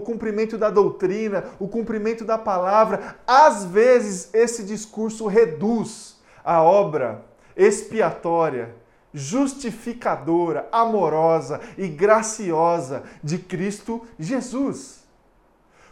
cumprimento 0.00 0.58
da 0.58 0.70
doutrina, 0.70 1.44
o 1.58 1.68
cumprimento 1.68 2.24
da 2.24 2.36
palavra. 2.38 3.16
Às 3.26 3.64
vezes, 3.64 4.28
esse 4.34 4.62
discurso 4.64 5.26
reduz 5.26 6.16
a 6.44 6.62
obra 6.62 7.24
expiatória, 7.56 8.74
justificadora, 9.12 10.68
amorosa 10.70 11.60
e 11.78 11.88
graciosa 11.88 13.02
de 13.24 13.38
Cristo 13.38 14.06
Jesus. 14.18 15.06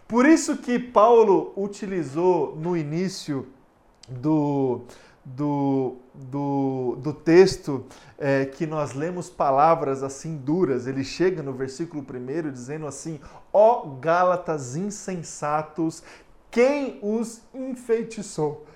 Por 0.07 0.27
isso 0.27 0.59
que 0.59 0.79
Paulo 0.79 1.53
utilizou 1.57 2.55
no 2.55 2.77
início 2.77 3.49
do, 4.07 4.83
do, 5.25 5.97
do, 6.13 6.99
do 7.01 7.13
texto 7.15 7.87
é, 8.19 8.45
que 8.45 8.67
nós 8.67 8.93
lemos 8.93 9.31
palavras 9.31 10.03
assim 10.03 10.37
duras. 10.37 10.87
Ele 10.87 11.03
chega 11.03 11.43
no 11.43 11.55
versículo 11.55 12.03
1 12.03 12.53
dizendo 12.53 12.87
assim: 12.87 13.19
Ó 13.51 13.87
Gálatas 13.99 14.77
insensatos, 14.77 16.03
quem 16.51 16.99
os 17.03 17.41
enfeitiçou? 17.55 18.67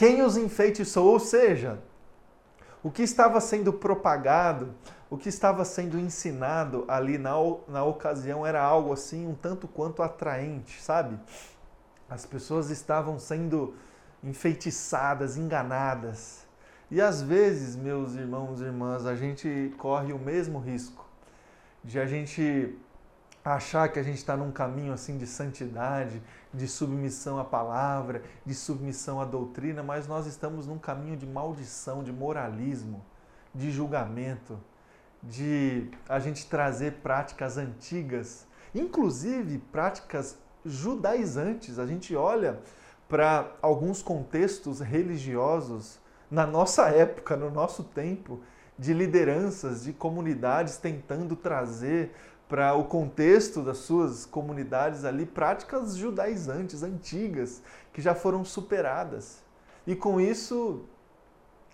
Quem 0.00 0.22
os 0.22 0.38
enfeitiçou? 0.38 1.08
Ou 1.08 1.20
seja, 1.20 1.78
o 2.82 2.90
que 2.90 3.02
estava 3.02 3.38
sendo 3.38 3.70
propagado, 3.70 4.74
o 5.10 5.18
que 5.18 5.28
estava 5.28 5.62
sendo 5.62 5.98
ensinado 5.98 6.86
ali 6.88 7.18
na, 7.18 7.32
na 7.68 7.84
ocasião 7.84 8.46
era 8.46 8.62
algo 8.62 8.94
assim 8.94 9.26
um 9.26 9.34
tanto 9.34 9.68
quanto 9.68 10.02
atraente, 10.02 10.80
sabe? 10.80 11.18
As 12.08 12.24
pessoas 12.24 12.70
estavam 12.70 13.18
sendo 13.18 13.74
enfeitiçadas, 14.24 15.36
enganadas. 15.36 16.46
E 16.90 16.98
às 16.98 17.20
vezes, 17.20 17.76
meus 17.76 18.14
irmãos 18.14 18.62
e 18.62 18.64
irmãs, 18.64 19.04
a 19.04 19.14
gente 19.14 19.70
corre 19.76 20.14
o 20.14 20.18
mesmo 20.18 20.58
risco 20.60 21.04
de 21.84 22.00
a 22.00 22.06
gente 22.06 22.74
achar 23.44 23.88
que 23.88 23.98
a 23.98 24.02
gente 24.02 24.18
está 24.18 24.36
num 24.36 24.52
caminho 24.52 24.92
assim 24.92 25.16
de 25.16 25.26
santidade, 25.26 26.22
de 26.52 26.68
submissão 26.68 27.38
à 27.38 27.44
palavra, 27.44 28.22
de 28.44 28.54
submissão 28.54 29.20
à 29.20 29.24
doutrina, 29.24 29.82
mas 29.82 30.06
nós 30.06 30.26
estamos 30.26 30.66
num 30.66 30.78
caminho 30.78 31.16
de 31.16 31.26
maldição, 31.26 32.02
de 32.02 32.12
moralismo, 32.12 33.04
de 33.54 33.70
julgamento, 33.70 34.58
de 35.22 35.90
a 36.08 36.18
gente 36.18 36.46
trazer 36.46 36.94
práticas 37.02 37.56
antigas, 37.56 38.46
inclusive 38.74 39.58
práticas 39.72 40.38
judaizantes. 40.64 41.78
A 41.78 41.86
gente 41.86 42.14
olha 42.14 42.60
para 43.08 43.52
alguns 43.60 44.02
contextos 44.02 44.80
religiosos 44.80 45.98
na 46.30 46.46
nossa 46.46 46.88
época, 46.88 47.36
no 47.36 47.50
nosso 47.50 47.82
tempo, 47.82 48.40
de 48.78 48.94
lideranças, 48.94 49.84
de 49.84 49.92
comunidades 49.92 50.76
tentando 50.76 51.36
trazer 51.36 52.14
para 52.50 52.74
o 52.74 52.82
contexto 52.82 53.62
das 53.62 53.78
suas 53.78 54.26
comunidades 54.26 55.04
ali 55.04 55.24
práticas 55.24 55.94
judaizantes, 55.94 56.82
antigas, 56.82 57.62
que 57.92 58.02
já 58.02 58.12
foram 58.12 58.44
superadas. 58.44 59.38
E 59.86 59.94
com 59.94 60.20
isso 60.20 60.84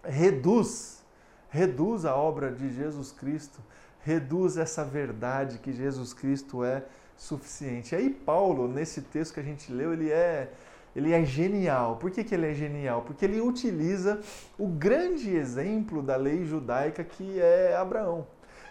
reduz, 0.05 1.03
reduz 1.49 2.05
a 2.05 2.15
obra 2.15 2.53
de 2.53 2.71
Jesus 2.71 3.11
Cristo, 3.11 3.59
reduz 4.01 4.59
essa 4.59 4.85
verdade 4.85 5.59
que 5.61 5.73
Jesus 5.73 6.13
Cristo 6.13 6.63
é 6.63 6.85
suficiente. 7.17 7.97
Aí 7.97 8.11
Paulo, 8.11 8.69
nesse 8.69 9.01
texto 9.01 9.33
que 9.33 9.41
a 9.41 9.43
gente 9.43 9.73
leu, 9.73 9.95
ele 9.95 10.11
é 10.11 10.53
ele 10.95 11.13
é 11.13 11.25
genial. 11.25 11.97
Por 11.97 12.11
que, 12.11 12.25
que 12.25 12.35
ele 12.35 12.51
é 12.51 12.55
genial? 12.55 13.03
Porque 13.03 13.25
ele 13.25 13.41
utiliza 13.41 14.21
o 14.59 14.67
grande 14.67 15.35
exemplo 15.35 16.03
da 16.03 16.17
lei 16.17 16.45
judaica 16.45 17.05
que 17.05 17.39
é 17.39 17.77
Abraão. 17.77 18.27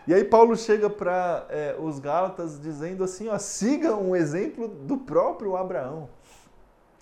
E 0.07 0.13
aí 0.13 0.23
Paulo 0.23 0.55
chega 0.55 0.89
para 0.89 1.45
é, 1.49 1.75
os 1.79 1.99
Gálatas 1.99 2.59
dizendo 2.59 3.03
assim, 3.03 3.27
ó, 3.27 3.37
siga 3.37 3.95
um 3.95 4.15
exemplo 4.15 4.67
do 4.67 4.97
próprio 4.97 5.55
Abraão. 5.55 6.09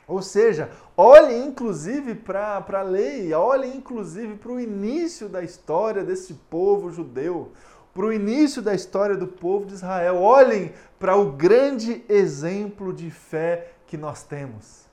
Ou 0.08 0.22
seja, 0.22 0.70
olhe 0.96 1.36
inclusive 1.36 2.16
para 2.16 2.64
a 2.74 2.82
lei, 2.82 3.34
olhe 3.34 3.68
inclusive 3.68 4.36
para 4.36 4.52
o 4.52 4.60
início 4.60 5.30
da 5.30 5.42
história 5.42 6.04
desse 6.04 6.34
povo 6.34 6.92
judeu 6.92 7.52
para 7.94 8.06
o 8.06 8.14
início 8.14 8.62
da 8.62 8.74
história 8.74 9.16
do 9.16 9.28
povo 9.28 9.66
de 9.66 9.74
Israel. 9.74 10.20
Olhem 10.20 10.74
para 10.98 11.16
o 11.16 11.32
grande 11.32 12.04
exemplo 12.10 12.92
de 12.92 13.12
fé 13.12 13.72
que 13.86 13.96
nós 13.96 14.24
temos. 14.24 14.84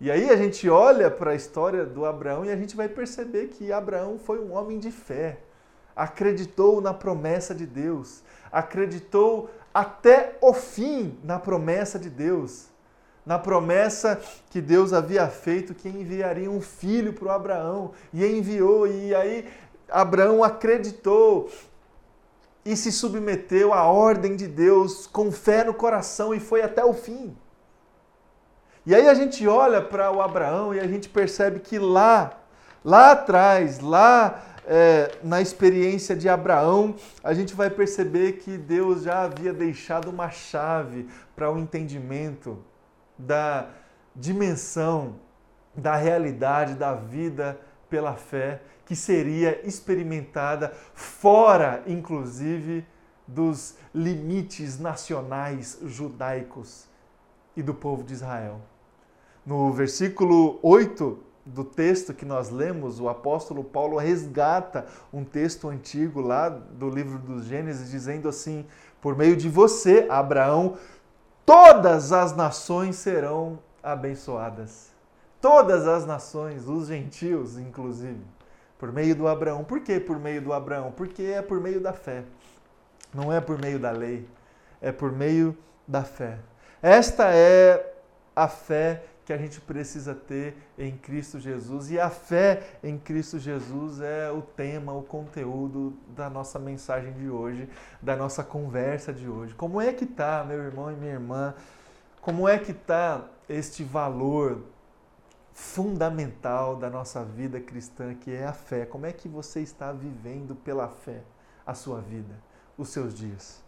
E 0.00 0.10
aí 0.10 0.30
a 0.30 0.36
gente 0.36 0.68
olha 0.68 1.10
para 1.10 1.32
a 1.32 1.34
história 1.34 1.84
do 1.84 2.04
Abraão 2.04 2.44
e 2.44 2.50
a 2.50 2.56
gente 2.56 2.74
vai 2.74 2.88
perceber 2.88 3.48
que 3.48 3.72
Abraão 3.72 4.18
foi 4.18 4.40
um 4.40 4.52
homem 4.52 4.78
de 4.78 4.90
fé. 4.90 5.38
Acreditou 5.96 6.80
na 6.80 6.92
promessa 6.92 7.54
de 7.54 7.66
Deus, 7.66 8.22
acreditou 8.50 9.50
até 9.72 10.36
o 10.40 10.52
fim 10.52 11.18
na 11.22 11.38
promessa 11.38 11.98
de 11.98 12.10
Deus, 12.10 12.68
na 13.24 13.38
promessa 13.38 14.20
que 14.50 14.60
Deus 14.60 14.92
havia 14.92 15.28
feito 15.28 15.74
que 15.74 15.88
enviaria 15.88 16.50
um 16.50 16.60
filho 16.60 17.12
para 17.12 17.34
Abraão 17.34 17.92
e 18.12 18.24
enviou. 18.24 18.86
E 18.86 19.14
aí 19.14 19.48
Abraão 19.88 20.44
acreditou 20.44 21.50
e 22.64 22.76
se 22.76 22.90
submeteu 22.90 23.72
à 23.72 23.84
ordem 23.84 24.36
de 24.36 24.46
Deus 24.46 25.06
com 25.06 25.30
fé 25.30 25.64
no 25.64 25.74
coração 25.74 26.34
e 26.34 26.40
foi 26.40 26.62
até 26.62 26.84
o 26.84 26.94
fim. 26.94 27.36
E 28.86 28.94
aí 28.94 29.08
a 29.08 29.14
gente 29.14 29.46
olha 29.46 29.80
para 29.80 30.10
o 30.10 30.20
Abraão 30.20 30.74
e 30.74 30.80
a 30.80 30.86
gente 30.86 31.08
percebe 31.08 31.60
que 31.60 31.78
lá, 31.78 32.32
lá 32.84 33.12
atrás, 33.12 33.80
lá 33.80 34.42
é, 34.66 35.12
na 35.22 35.40
experiência 35.40 36.16
de 36.16 36.28
Abraão, 36.28 36.94
a 37.22 37.34
gente 37.34 37.54
vai 37.54 37.70
perceber 37.70 38.32
que 38.32 38.56
Deus 38.56 39.02
já 39.02 39.22
havia 39.22 39.52
deixado 39.52 40.08
uma 40.10 40.30
chave 40.30 41.08
para 41.34 41.50
o 41.50 41.58
entendimento 41.58 42.58
da 43.18 43.68
dimensão, 44.14 45.16
da 45.74 45.96
realidade 45.96 46.74
da 46.74 46.94
vida 46.94 47.58
pela 47.88 48.14
fé 48.14 48.60
que 48.86 48.94
seria 48.94 49.66
experimentada 49.66 50.72
fora, 50.92 51.82
inclusive, 51.86 52.86
dos 53.26 53.76
limites 53.94 54.78
nacionais 54.78 55.78
judaicos 55.84 56.86
e 57.56 57.62
do 57.62 57.72
povo 57.72 58.02
de 58.02 58.12
Israel. 58.12 58.60
No 59.44 59.72
versículo 59.72 60.58
8 60.62 61.18
do 61.44 61.64
texto 61.64 62.14
que 62.14 62.24
nós 62.24 62.50
lemos, 62.50 63.00
o 63.00 63.08
apóstolo 63.08 63.62
Paulo 63.62 63.98
resgata 63.98 64.86
um 65.12 65.24
texto 65.24 65.68
antigo 65.68 66.20
lá 66.20 66.48
do 66.48 66.88
livro 66.88 67.18
dos 67.18 67.44
Gênesis, 67.44 67.90
dizendo 67.90 68.28
assim: 68.28 68.66
Por 69.00 69.16
meio 69.16 69.36
de 69.36 69.48
você, 69.48 70.06
Abraão, 70.08 70.76
todas 71.44 72.12
as 72.12 72.34
nações 72.34 72.96
serão 72.96 73.58
abençoadas. 73.82 74.92
Todas 75.40 75.86
as 75.86 76.06
nações, 76.06 76.66
os 76.66 76.86
gentios, 76.86 77.58
inclusive 77.58 78.22
por 78.84 78.92
meio 78.92 79.14
do 79.14 79.26
Abraão. 79.26 79.64
Por 79.64 79.80
que 79.80 79.98
por 79.98 80.18
meio 80.18 80.42
do 80.42 80.52
Abraão? 80.52 80.92
Porque 80.92 81.22
é 81.22 81.40
por 81.40 81.58
meio 81.58 81.80
da 81.80 81.94
fé. 81.94 82.22
Não 83.14 83.32
é 83.32 83.40
por 83.40 83.58
meio 83.58 83.78
da 83.78 83.90
lei, 83.90 84.28
é 84.78 84.92
por 84.92 85.10
meio 85.10 85.56
da 85.88 86.04
fé. 86.04 86.38
Esta 86.82 87.32
é 87.32 87.94
a 88.36 88.46
fé 88.46 89.04
que 89.24 89.32
a 89.32 89.38
gente 89.38 89.60
precisa 89.60 90.14
ter 90.14 90.56
em 90.78 90.96
Cristo 90.96 91.40
Jesus. 91.40 91.90
E 91.90 91.98
a 91.98 92.10
fé 92.10 92.78
em 92.82 92.98
Cristo 92.98 93.38
Jesus 93.38 94.00
é 94.00 94.30
o 94.30 94.42
tema, 94.42 94.92
o 94.92 95.02
conteúdo 95.02 95.96
da 96.08 96.28
nossa 96.28 96.58
mensagem 96.58 97.12
de 97.12 97.28
hoje, 97.28 97.68
da 98.02 98.14
nossa 98.14 98.44
conversa 98.44 99.12
de 99.12 99.28
hoje. 99.28 99.54
Como 99.54 99.80
é 99.80 99.92
que 99.92 100.06
tá, 100.06 100.44
meu 100.46 100.58
irmão 100.58 100.90
e 100.92 100.94
minha 100.94 101.12
irmã? 101.12 101.54
Como 102.20 102.48
é 102.48 102.58
que 102.58 102.72
tá 102.72 103.24
este 103.48 103.82
valor 103.82 104.62
fundamental 105.54 106.74
da 106.76 106.90
nossa 106.90 107.24
vida 107.24 107.60
cristã, 107.60 108.12
que 108.14 108.32
é 108.32 108.44
a 108.44 108.52
fé. 108.52 108.84
Como 108.84 109.06
é 109.06 109.12
que 109.12 109.28
você 109.28 109.60
está 109.60 109.92
vivendo 109.92 110.54
pela 110.56 110.88
fé 110.88 111.22
a 111.64 111.74
sua 111.74 112.00
vida, 112.00 112.34
os 112.76 112.88
seus 112.88 113.14
dias? 113.14 113.63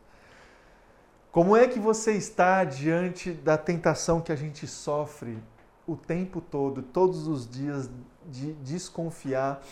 Como 1.31 1.57
é 1.57 1.69
que 1.69 1.79
você 1.79 2.13
está 2.13 2.65
diante 2.65 3.33
da 3.33 3.59
tentação 3.59 4.21
que 4.21 4.33
a 4.33 4.37
gente 4.37 4.67
sofre 4.67 5.39
o 5.87 5.97
tempo 5.97 6.41
todo, 6.41 6.83
todos 6.83 7.27
os 7.27 7.49
dias, 7.49 7.91
de 8.25 8.55
desconfiar 8.55 9.63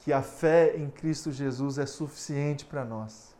que 0.00 0.12
a 0.12 0.22
fé 0.22 0.76
em 0.76 0.90
Cristo 0.90 1.30
Jesus 1.30 1.78
é 1.78 1.86
suficiente 1.86 2.64
para 2.64 2.84
nós? 2.84 3.30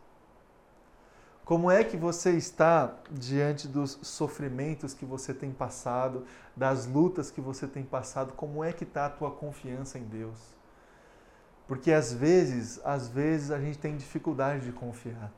Como 1.45 1.69
é 1.69 1.83
que 1.83 1.97
você 1.97 2.31
está 2.37 2.95
diante 3.11 3.67
dos 3.67 3.99
sofrimentos 4.03 4.95
que 4.95 5.05
você 5.05 5.35
tem 5.35 5.51
passado, 5.51 6.25
das 6.57 6.87
lutas 6.87 7.29
que 7.29 7.41
você 7.41 7.67
tem 7.67 7.83
passado? 7.83 8.35
Como 8.35 8.63
é 8.63 8.73
que 8.73 8.85
está 8.85 9.07
a 9.07 9.11
tua 9.11 9.33
confiança 9.33 9.99
em 9.99 10.05
Deus? 10.05 10.39
Porque 11.67 11.93
às 11.93 12.13
vezes, 12.13 12.81
às 12.85 13.09
vezes 13.09 13.51
a 13.51 13.59
gente 13.59 13.79
tem 13.79 13.97
dificuldade 13.97 14.65
de 14.65 14.71
confiar. 14.71 15.33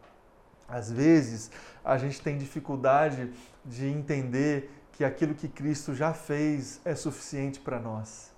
Às 0.73 0.91
vezes 0.91 1.51
a 1.85 1.99
gente 1.99 2.19
tem 2.23 2.39
dificuldade 2.39 3.31
de 3.63 3.87
entender 3.87 4.71
que 4.93 5.05
aquilo 5.05 5.35
que 5.35 5.47
Cristo 5.47 5.95
já 5.95 6.15
fez 6.15 6.81
é 6.83 6.95
suficiente 6.95 7.61
para 7.61 7.79
nós. 7.79 8.33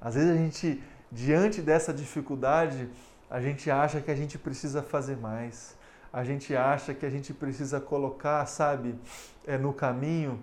Às 0.00 0.16
vezes 0.16 0.30
a 0.30 0.36
gente, 0.36 0.82
diante 1.10 1.62
dessa 1.62 1.94
dificuldade, 1.94 2.88
a 3.30 3.40
gente 3.40 3.70
acha 3.70 4.00
que 4.00 4.10
a 4.10 4.16
gente 4.16 4.36
precisa 4.36 4.82
fazer 4.82 5.16
mais, 5.16 5.76
a 6.12 6.24
gente 6.24 6.54
acha 6.56 6.92
que 6.92 7.06
a 7.06 7.10
gente 7.10 7.32
precisa 7.32 7.80
colocar, 7.80 8.44
sabe, 8.46 8.98
é, 9.46 9.56
no 9.56 9.72
caminho 9.72 10.42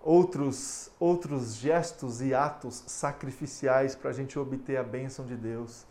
outros, 0.00 0.88
outros 1.00 1.56
gestos 1.56 2.20
e 2.22 2.32
atos 2.32 2.84
sacrificiais 2.86 3.96
para 3.96 4.10
a 4.10 4.12
gente 4.12 4.38
obter 4.38 4.76
a 4.76 4.84
bênção 4.84 5.24
de 5.26 5.34
Deus. 5.34 5.84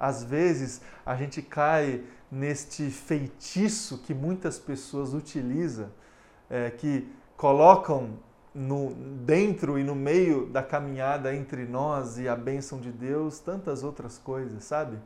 Às 0.00 0.24
vezes 0.24 0.80
a 1.04 1.14
gente 1.14 1.42
cai 1.42 2.02
neste 2.32 2.88
feitiço 2.90 3.98
que 3.98 4.14
muitas 4.14 4.58
pessoas 4.58 5.12
utilizam, 5.12 5.90
é, 6.48 6.70
que 6.70 7.06
colocam 7.36 8.18
no, 8.54 8.94
dentro 8.94 9.78
e 9.78 9.84
no 9.84 9.94
meio 9.94 10.46
da 10.46 10.62
caminhada 10.62 11.34
entre 11.34 11.66
nós 11.66 12.18
e 12.18 12.26
a 12.26 12.34
bênção 12.34 12.80
de 12.80 12.90
Deus 12.90 13.38
tantas 13.38 13.84
outras 13.84 14.16
coisas, 14.16 14.64
sabe? 14.64 14.98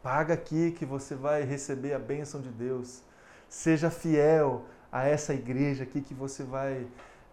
Paga 0.00 0.34
aqui 0.34 0.70
que 0.70 0.86
você 0.86 1.16
vai 1.16 1.42
receber 1.42 1.92
a 1.92 1.98
bênção 1.98 2.40
de 2.40 2.50
Deus. 2.50 3.02
Seja 3.48 3.90
fiel 3.90 4.64
a 4.92 5.04
essa 5.04 5.34
igreja 5.34 5.82
aqui 5.82 6.00
que 6.00 6.14
você 6.14 6.44
vai 6.44 6.86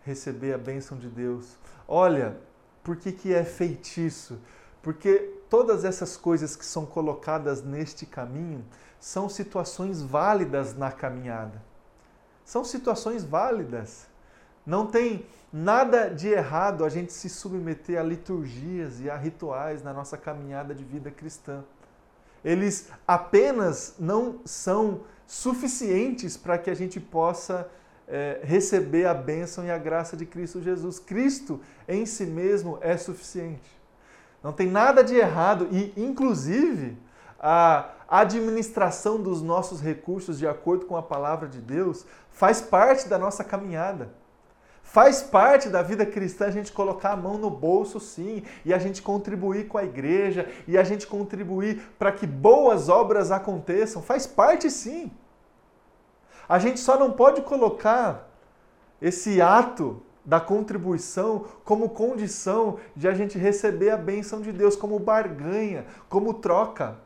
receber 0.03 0.53
a 0.53 0.57
bênção 0.57 0.97
de 0.97 1.07
Deus. 1.07 1.57
Olha, 1.87 2.35
por 2.83 2.97
que, 2.97 3.11
que 3.11 3.33
é 3.33 3.43
feitiço? 3.43 4.39
Porque 4.81 5.42
todas 5.53 5.85
essas 5.85 6.17
coisas 6.17 6.55
que 6.55 6.65
são 6.65 6.83
colocadas 6.83 7.61
neste 7.61 8.07
caminho 8.07 8.65
são 8.99 9.29
situações 9.29 10.01
válidas 10.01 10.75
na 10.75 10.91
caminhada. 10.91 11.61
São 12.43 12.65
situações 12.65 13.23
válidas. 13.23 14.07
Não 14.65 14.87
tem 14.87 15.27
nada 15.51 16.07
de 16.09 16.27
errado 16.27 16.83
a 16.83 16.89
gente 16.89 17.13
se 17.13 17.29
submeter 17.29 17.99
a 17.99 18.03
liturgias 18.03 18.99
e 18.99 19.11
a 19.11 19.15
rituais 19.15 19.83
na 19.83 19.93
nossa 19.93 20.17
caminhada 20.17 20.73
de 20.73 20.83
vida 20.83 21.11
cristã. 21.11 21.63
Eles 22.43 22.89
apenas 23.07 23.93
não 23.99 24.39
são 24.43 25.01
suficientes 25.27 26.35
para 26.35 26.57
que 26.57 26.71
a 26.71 26.75
gente 26.75 26.99
possa 26.99 27.69
é, 28.07 28.39
receber 28.41 29.05
a 29.05 29.13
bênção 29.13 29.63
e 29.63 29.69
a 29.69 29.77
graça 29.77 30.17
de 30.17 30.25
Cristo 30.25 30.59
Jesus. 30.63 30.97
Cristo 30.97 31.61
em 31.87 32.07
si 32.07 32.25
mesmo 32.25 32.79
é 32.81 32.97
suficiente. 32.97 33.82
Não 34.43 34.51
tem 34.51 34.67
nada 34.67 35.03
de 35.03 35.15
errado 35.15 35.69
e, 35.71 35.93
inclusive, 35.95 36.97
a 37.39 37.89
administração 38.09 39.21
dos 39.21 39.41
nossos 39.41 39.81
recursos 39.81 40.37
de 40.37 40.47
acordo 40.47 40.85
com 40.85 40.97
a 40.97 41.01
palavra 41.01 41.47
de 41.47 41.59
Deus 41.59 42.05
faz 42.29 42.61
parte 42.61 43.07
da 43.07 43.17
nossa 43.17 43.43
caminhada. 43.43 44.09
Faz 44.83 45.23
parte 45.23 45.69
da 45.69 45.81
vida 45.81 46.05
cristã 46.05 46.45
a 46.47 46.51
gente 46.51 46.71
colocar 46.71 47.13
a 47.13 47.17
mão 47.17 47.37
no 47.37 47.49
bolso, 47.49 47.99
sim, 47.99 48.43
e 48.65 48.73
a 48.73 48.77
gente 48.77 49.01
contribuir 49.01 49.67
com 49.67 49.77
a 49.77 49.83
igreja, 49.83 50.47
e 50.67 50.77
a 50.77 50.83
gente 50.83 51.07
contribuir 51.07 51.81
para 51.97 52.11
que 52.11 52.27
boas 52.27 52.89
obras 52.89 53.31
aconteçam. 53.31 54.01
Faz 54.03 54.27
parte, 54.27 54.69
sim. 54.69 55.09
A 56.47 56.59
gente 56.59 56.79
só 56.81 56.99
não 56.99 57.13
pode 57.13 57.41
colocar 57.41 58.29
esse 59.01 59.41
ato 59.41 60.03
da 60.25 60.39
contribuição 60.39 61.45
como 61.63 61.89
condição 61.89 62.79
de 62.95 63.07
a 63.07 63.13
gente 63.13 63.37
receber 63.37 63.89
a 63.89 63.97
bênção 63.97 64.41
de 64.41 64.51
Deus, 64.51 64.75
como 64.75 64.99
barganha, 64.99 65.85
como 66.09 66.33
troca. 66.33 66.97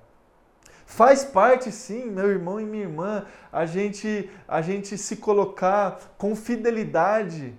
Faz 0.85 1.23
parte, 1.23 1.71
sim, 1.71 2.05
meu 2.05 2.29
irmão 2.29 2.61
e 2.61 2.65
minha 2.65 2.83
irmã, 2.83 3.25
a 3.51 3.65
gente, 3.65 4.29
a 4.47 4.61
gente 4.61 4.97
se 4.97 5.17
colocar 5.17 5.99
com 6.17 6.35
fidelidade 6.35 7.53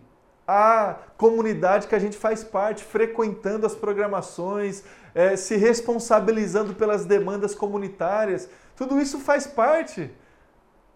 à 0.47 0.97
comunidade 1.19 1.89
que 1.89 1.95
a 1.95 1.99
gente 1.99 2.17
faz 2.17 2.43
parte, 2.43 2.83
frequentando 2.83 3.67
as 3.67 3.75
programações, 3.75 4.83
é, 5.15 5.37
se 5.37 5.57
responsabilizando 5.57 6.75
pelas 6.75 7.05
demandas 7.05 7.55
comunitárias. 7.55 8.49
Tudo 8.75 8.99
isso 8.99 9.19
faz 9.19 9.47
parte. 9.47 10.11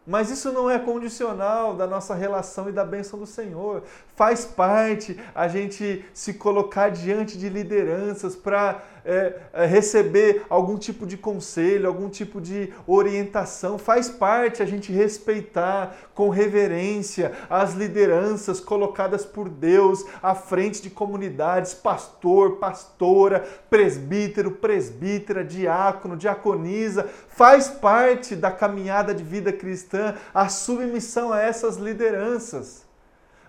Mas 0.07 0.31
isso 0.31 0.51
não 0.51 0.69
é 0.69 0.79
condicional 0.79 1.75
da 1.75 1.87
nossa 1.87 2.15
relação 2.15 2.69
e 2.69 2.73
da 2.73 2.85
bênção 2.85 3.19
do 3.19 3.27
Senhor. 3.27 3.85
Faz 4.17 4.45
parte 4.45 5.19
a 5.33 5.47
gente 5.47 6.05
se 6.13 6.35
colocar 6.35 6.89
diante 6.89 7.39
de 7.39 7.49
lideranças 7.49 8.35
para 8.35 8.83
é, 9.05 9.35
é, 9.53 9.67
receber 9.67 10.45
algum 10.49 10.77
tipo 10.77 11.07
de 11.07 11.17
conselho, 11.17 11.89
algum 11.89 12.09
tipo 12.09 12.41
de 12.41 12.73
orientação. 12.87 13.79
Faz 13.79 14.09
parte 14.09 14.63
a 14.63 14.67
gente 14.67 14.93
respeitar 14.93 15.97
com 16.15 16.29
reverência 16.29 17.33
as 17.49 17.75
lideranças 17.75 18.61
colocadas 18.61 19.25
por 19.25 19.49
Deus 19.49 20.05
à 20.23 20.35
frente 20.35 20.81
de 20.83 20.91
comunidades, 20.91 21.75
pastor, 21.75 22.57
pastora, 22.57 23.45
presbítero, 23.69 24.53
presbítera, 24.53 25.45
diácono, 25.45 26.17
diaconisa. 26.17 27.09
Faz 27.29 27.69
parte 27.69 28.37
da 28.37 28.51
caminhada 28.51 29.15
de 29.15 29.25
vida 29.25 29.53
cristã 29.53 30.15
a 30.33 30.49
submissão 30.49 31.33
a 31.33 31.41
essas 31.41 31.77
lideranças 31.77 32.92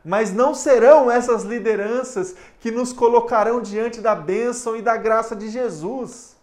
mas 0.03 0.33
não 0.33 0.53
serão 0.53 1.09
essas 1.09 1.43
lideranças 1.43 2.35
que 2.59 2.69
nos 2.69 2.91
colocarão 2.91 3.61
diante 3.61 4.01
da 4.01 4.13
bênção 4.13 4.75
e 4.75 4.81
da 4.81 4.97
graça 4.97 5.35
de 5.35 5.49
Jesus. 5.49 6.35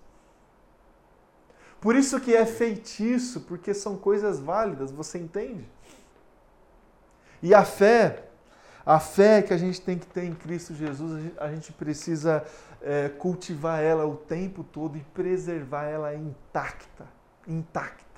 Por 1.80 1.96
isso 1.96 2.20
que 2.20 2.34
é 2.34 2.44
feitiço, 2.44 3.40
porque 3.42 3.72
são 3.72 3.96
coisas 3.96 4.38
válidas, 4.38 4.90
você 4.90 5.18
entende? 5.18 5.66
E 7.42 7.54
a 7.54 7.64
fé, 7.64 8.24
a 8.84 9.00
fé 9.00 9.40
que 9.40 9.52
a 9.52 9.56
gente 9.56 9.80
tem 9.80 9.98
que 9.98 10.06
ter 10.06 10.24
em 10.24 10.34
Cristo 10.34 10.74
Jesus, 10.74 11.32
a 11.38 11.48
gente 11.48 11.72
precisa 11.72 12.44
é, 12.82 13.08
cultivar 13.08 13.82
ela 13.82 14.06
o 14.06 14.16
tempo 14.16 14.62
todo 14.62 14.96
e 14.96 15.00
preservar 15.14 15.84
ela 15.84 16.14
intacta, 16.14 17.06
intacta. 17.46 18.10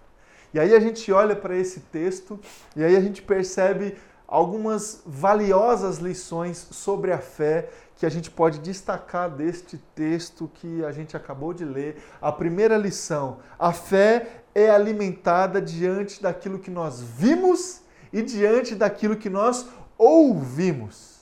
E 0.53 0.61
aí 0.61 0.75
a 0.75 0.81
gente 0.81 1.11
olha 1.11 1.35
para 1.35 1.57
esse 1.57 1.81
texto 1.81 2.39
e 2.77 2.85
aí 2.85 2.97
a 2.97 3.01
gente 3.01 3.23
percebe 3.23 3.97
algumas 4.33 5.03
valiosas 5.05 5.99
lições 5.99 6.67
sobre 6.71 7.13
a 7.13 7.19
fé 7.19 7.69
que 7.97 8.07
a 8.07 8.09
gente 8.09 8.31
pode 8.31 8.61
destacar 8.61 9.29
deste 9.29 9.77
texto 9.95 10.51
que 10.55 10.83
a 10.87 10.91
gente 10.91 11.15
acabou 11.15 11.53
de 11.53 11.67
ler. 11.67 12.03
A 12.19 12.33
primeira 12.33 12.79
lição: 12.79 13.41
a 13.59 13.75
fé 13.75 14.45
é 14.55 14.71
alimentada 14.71 15.61
diante 15.61 16.23
daquilo 16.23 16.59
que 16.59 16.71
nós 16.71 17.03
vimos 17.03 17.83
e 18.11 18.23
diante 18.23 18.75
daquilo 18.75 19.17
que 19.17 19.29
nós 19.29 19.67
ouvimos. 19.99 21.21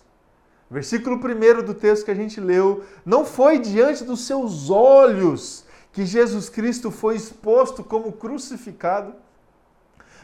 Versículo 0.70 1.16
1 1.16 1.64
do 1.64 1.74
texto 1.74 2.04
que 2.04 2.12
a 2.12 2.14
gente 2.14 2.40
leu: 2.40 2.84
Não 3.04 3.24
foi 3.24 3.58
diante 3.58 4.04
dos 4.04 4.24
seus 4.24 4.70
olhos 4.70 5.64
que 5.92 6.06
Jesus 6.06 6.48
Cristo 6.48 6.92
foi 6.92 7.16
exposto 7.16 7.82
como 7.82 8.12
crucificado. 8.12 9.14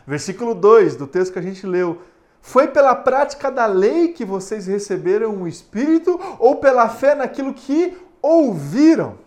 Versículo 0.06 0.54
2 0.54 0.94
do 0.94 1.08
texto 1.08 1.32
que 1.32 1.40
a 1.40 1.42
gente 1.42 1.66
leu: 1.66 2.00
foi 2.46 2.68
pela 2.68 2.94
prática 2.94 3.50
da 3.50 3.66
lei 3.66 4.12
que 4.12 4.24
vocês 4.24 4.68
receberam 4.68 5.42
o 5.42 5.48
Espírito 5.48 6.16
ou 6.38 6.54
pela 6.54 6.88
fé 6.88 7.12
naquilo 7.12 7.52
que 7.52 7.98
ouviram? 8.22 9.18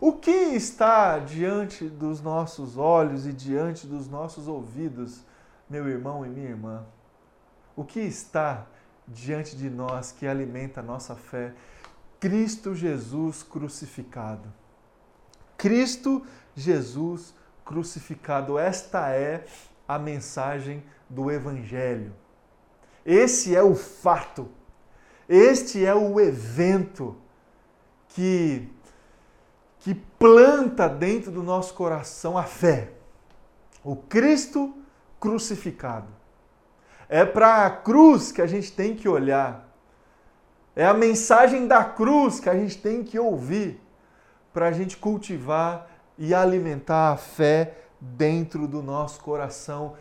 O 0.00 0.12
que 0.12 0.32
está 0.32 1.20
diante 1.20 1.88
dos 1.88 2.20
nossos 2.20 2.76
olhos 2.76 3.24
e 3.24 3.32
diante 3.32 3.86
dos 3.86 4.08
nossos 4.08 4.48
ouvidos, 4.48 5.22
meu 5.70 5.88
irmão 5.88 6.26
e 6.26 6.28
minha 6.28 6.48
irmã? 6.48 6.84
O 7.76 7.84
que 7.84 8.00
está 8.00 8.66
diante 9.06 9.56
de 9.56 9.70
nós 9.70 10.10
que 10.10 10.26
alimenta 10.26 10.80
a 10.80 10.82
nossa 10.82 11.14
fé? 11.14 11.54
Cristo 12.18 12.74
Jesus 12.74 13.44
crucificado. 13.44 14.52
Cristo 15.56 16.26
Jesus 16.56 17.32
crucificado. 17.64 18.58
Esta 18.58 19.10
é 19.10 19.46
a 19.86 20.00
mensagem 20.00 20.82
do 21.08 21.30
Evangelho. 21.30 22.23
Esse 23.04 23.54
é 23.54 23.62
o 23.62 23.74
fato. 23.74 24.48
Este 25.28 25.84
é 25.84 25.94
o 25.94 26.20
evento 26.20 27.16
que 28.08 28.68
que 29.84 29.94
planta 29.94 30.88
dentro 30.88 31.30
do 31.30 31.42
nosso 31.42 31.74
coração 31.74 32.38
a 32.38 32.44
fé. 32.44 32.88
O 33.84 33.94
Cristo 33.94 34.74
crucificado. 35.20 36.08
É 37.06 37.22
para 37.22 37.66
a 37.66 37.70
cruz 37.70 38.32
que 38.32 38.40
a 38.40 38.46
gente 38.46 38.72
tem 38.72 38.96
que 38.96 39.06
olhar. 39.06 39.68
É 40.74 40.86
a 40.86 40.94
mensagem 40.94 41.68
da 41.68 41.84
cruz 41.84 42.40
que 42.40 42.48
a 42.48 42.54
gente 42.54 42.78
tem 42.78 43.04
que 43.04 43.18
ouvir 43.18 43.78
para 44.54 44.68
a 44.68 44.72
gente 44.72 44.96
cultivar 44.96 45.90
e 46.16 46.34
alimentar 46.34 47.12
a 47.12 47.16
fé 47.18 47.74
dentro 48.00 48.66
do 48.66 48.82
nosso 48.82 49.20
coração. 49.20 49.96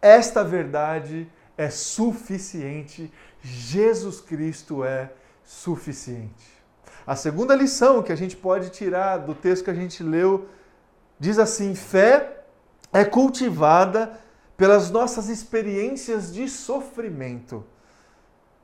Esta 0.00 0.44
verdade 0.44 1.28
é 1.56 1.70
suficiente, 1.70 3.12
Jesus 3.42 4.20
Cristo 4.20 4.84
é 4.84 5.12
suficiente. 5.44 6.54
A 7.06 7.14
segunda 7.14 7.54
lição 7.54 8.02
que 8.02 8.12
a 8.12 8.16
gente 8.16 8.36
pode 8.36 8.70
tirar 8.70 9.18
do 9.18 9.34
texto 9.34 9.64
que 9.64 9.70
a 9.70 9.74
gente 9.74 10.02
leu 10.02 10.48
diz 11.18 11.38
assim: 11.38 11.74
fé 11.74 12.44
é 12.92 13.04
cultivada 13.04 14.18
pelas 14.56 14.90
nossas 14.90 15.28
experiências 15.28 16.32
de 16.32 16.48
sofrimento. 16.48 17.64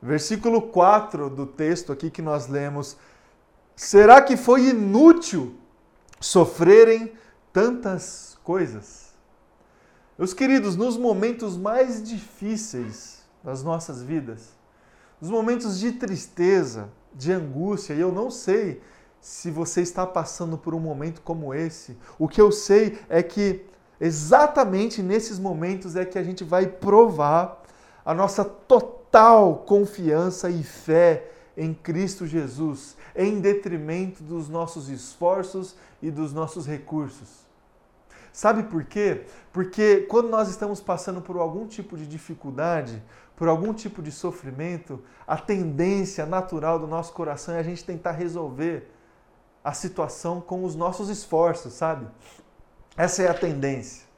Versículo 0.03 0.63
4 0.63 1.29
do 1.29 1.47
texto 1.47 1.93
aqui 1.93 2.11
que 2.11 2.23
nós 2.23 2.47
lemos: 2.47 2.97
Será 3.77 4.23
que 4.23 4.37
foi 4.37 4.69
inútil 4.69 5.55
sofrerem 6.21 7.13
tantas 7.53 8.39
coisas. 8.45 9.10
Meus 10.21 10.35
queridos, 10.35 10.77
nos 10.77 10.99
momentos 10.99 11.57
mais 11.57 12.03
difíceis 12.03 13.23
das 13.43 13.63
nossas 13.63 14.03
vidas, 14.03 14.51
nos 15.19 15.31
momentos 15.31 15.81
de 15.81 15.93
tristeza, 15.93 16.91
de 17.15 17.33
angústia, 17.33 17.95
e 17.95 18.01
eu 18.01 18.13
não 18.13 18.31
sei 18.31 18.83
se 19.19 19.51
você 19.51 19.81
está 19.81 20.07
passando 20.07 20.59
por 20.59 20.75
um 20.75 20.79
momento 20.79 21.23
como 21.23 21.55
esse, 21.55 21.97
o 22.19 22.29
que 22.29 22.39
eu 22.39 22.53
sei 22.53 22.99
é 23.09 23.23
que 23.23 23.65
exatamente 23.99 25.03
nesses 25.03 25.39
momentos 25.39 25.97
é 25.97 26.05
que 26.05 26.19
a 26.19 26.23
gente 26.23 26.45
vai 26.45 26.67
provar 26.67 27.63
a 28.05 28.13
nossa 28.13 28.45
total 28.45 29.65
confiança 29.67 30.51
e 30.51 30.63
fé 30.63 31.31
em 31.57 31.73
Cristo 31.73 32.27
Jesus, 32.27 32.95
em 33.17 33.41
detrimento 33.41 34.23
dos 34.23 34.51
nossos 34.51 34.91
esforços 34.91 35.75
e 36.03 36.11
dos 36.11 36.35
nossos 36.35 36.67
recursos. 36.67 37.49
Sabe 38.33 38.65
por 38.65 38.85
quê? 38.85 39.27
Porque 39.53 40.07
quando 40.09 40.29
nós 40.29 40.49
estamos 40.49 40.81
passando 40.81 41.21
por 41.21 41.37
algum 41.37 41.67
tipo 41.67 41.97
de 41.97 42.07
dificuldade, 42.07 43.03
por 43.37 43.49
algum 43.49 43.73
tipo 43.73 44.03
de 44.03 44.13
sofrimento, 44.13 45.03
a 45.27 45.37
tendência 45.37 46.27
natural 46.27 46.79
do 46.79 46.87
nosso 46.87 47.13
coração 47.13 47.55
é 47.55 47.59
a 47.59 47.63
gente 47.63 47.85
tentar 47.85 48.13
resolver 48.13 48.91
a 49.65 49.73
situação 49.73 50.41
com 50.41 50.65
os 50.65 50.75
nossos 50.75 51.09
esforços, 51.09 51.73
sabe? 51.73 52.07
Essa 52.97 53.23
é 53.23 53.29
a 53.29 53.35
tendência 53.35 54.11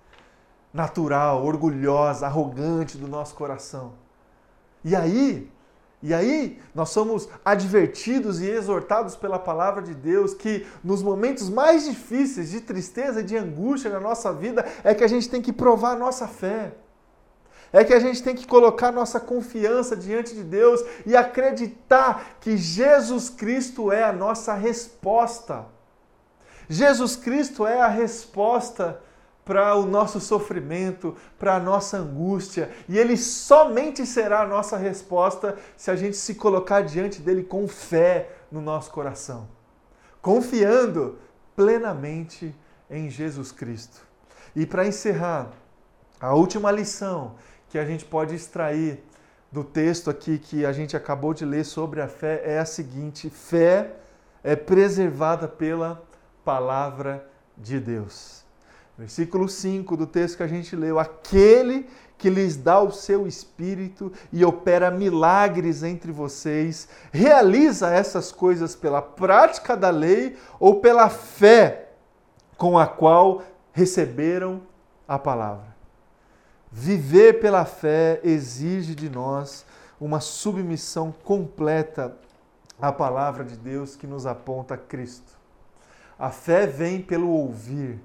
natural, 0.72 1.44
orgulhosa, 1.44 2.27
arrogante 2.27 2.96
do 2.96 3.07
nosso 3.07 3.35
coração. 3.35 3.92
E 4.83 4.96
aí, 4.96 5.52
e 6.03 6.12
aí, 6.12 6.61
nós 6.75 6.88
somos 6.88 7.29
advertidos 7.45 8.41
e 8.41 8.47
exortados 8.47 9.15
pela 9.15 9.38
palavra 9.38 9.81
de 9.81 9.95
Deus 9.95 10.35
que 10.35 10.67
nos 10.83 11.01
momentos 11.01 11.49
mais 11.49 11.85
difíceis 11.85 12.51
de 12.51 12.61
tristeza 12.61 13.21
e 13.21 13.25
de 13.25 13.37
angústia 13.37 13.88
na 13.88 14.01
nossa 14.01 14.33
vida 14.33 14.67
é 14.83 14.95
que 14.95 15.05
a 15.05 15.09
gente 15.09 15.31
tem 15.31 15.41
que 15.41 15.53
provar 15.53 15.93
a 15.93 15.99
nossa 15.99 16.27
fé. 16.27 16.73
É 17.73 17.85
que 17.85 17.95
a 17.95 18.01
gente 18.01 18.21
tem 18.21 18.35
que 18.35 18.47
colocar 18.47 18.91
nossa 18.91 19.21
confiança 19.21 19.97
diante 19.97 20.35
de 20.35 20.43
Deus 20.43 20.85
e 21.07 21.17
acreditar 21.17 22.37
que 22.41 22.57
Jesus 22.57 23.31
Cristo 23.31 23.93
é 23.93 24.03
a 24.03 24.12
nossa 24.12 24.55
resposta. 24.55 25.67
Jesus 26.69 27.15
Cristo 27.15 27.65
é 27.65 27.81
a 27.81 27.87
resposta 27.87 29.01
para 29.44 29.74
o 29.74 29.85
nosso 29.85 30.20
sofrimento, 30.20 31.16
para 31.38 31.57
a 31.57 31.61
nossa 31.61 31.98
angústia, 31.98 32.70
e 32.88 32.96
ele 32.98 33.16
somente 33.16 34.07
será 34.07 34.42
a 34.42 34.46
nossa 34.46 34.76
resposta 34.76 35.59
se 35.76 35.90
a 35.90 35.96
gente 35.96 36.16
se 36.16 36.35
colocar 36.35 36.83
diante 36.83 37.20
dele 37.20 37.42
com 37.42 37.66
fé 37.66 38.31
no 38.50 38.61
nosso 38.61 38.90
coração, 38.90 39.48
confiando 40.20 41.18
plenamente 41.57 42.55
em 42.88 43.11
Jesus 43.11 43.50
Cristo. 43.50 44.00
E 44.55 44.64
para 44.64 44.87
encerrar, 44.87 45.50
a 46.20 46.35
última 46.35 46.70
lição 46.70 47.35
que 47.68 47.78
a 47.78 47.85
gente 47.85 48.05
pode 48.05 48.35
extrair 48.35 49.02
do 49.50 49.64
texto 49.64 50.09
aqui 50.09 50.38
que 50.38 50.64
a 50.64 50.72
gente 50.72 50.96
acabou 50.96 51.35
de 51.35 51.44
ler 51.44 51.64
sobre 51.64 52.00
a 52.00 52.09
fé 52.09 52.42
é 52.44 52.59
a 52.59 52.64
seguinte: 52.64 53.28
fé 53.28 53.94
é 54.44 54.55
preservada 54.55 55.48
pela 55.48 56.02
palavra 56.44 57.26
de 57.57 57.81
Deus. 57.81 58.41
Versículo 59.03 59.49
5 59.49 59.97
do 59.97 60.07
texto 60.07 60.37
que 60.37 60.45
a 60.45 60.47
gente 60.47 60.77
leu: 60.77 60.97
Aquele 60.97 61.88
que 62.17 62.31
lhes 62.31 62.57
dá 62.57 62.81
o 62.81 62.93
seu 62.93 63.27
espírito 63.27 64.12
e 64.33 64.45
opera 64.45 64.93
milagres 64.93 65.83
entre 65.83 66.12
vocês, 66.12 66.88
realiza 67.11 67.91
essas 67.91 68.31
coisas 68.31 68.77
pela 68.77 69.03
prática 69.03 69.77
da 69.77 69.91
lei 69.91 70.37
ou 70.61 70.77
pela 70.77 71.11
fé 71.11 71.88
com 72.57 72.79
a 72.79 72.87
qual 72.87 73.43
receberam 73.73 74.62
a 75.09 75.19
palavra. 75.19 75.75
Viver 76.71 77.41
pela 77.41 77.65
fé 77.65 78.21
exige 78.23 78.95
de 78.95 79.11
nós 79.11 79.67
uma 80.01 80.21
submissão 80.21 81.12
completa 81.25 82.17
à 82.81 82.93
palavra 82.93 83.43
de 83.43 83.57
Deus 83.57 83.97
que 83.97 84.07
nos 84.07 84.27
aponta 84.27 84.75
a 84.75 84.79
Cristo. 84.79 85.33
A 86.17 86.31
fé 86.31 86.69
vem 86.69 87.03
pelo 87.03 87.31
ouvir 87.31 87.99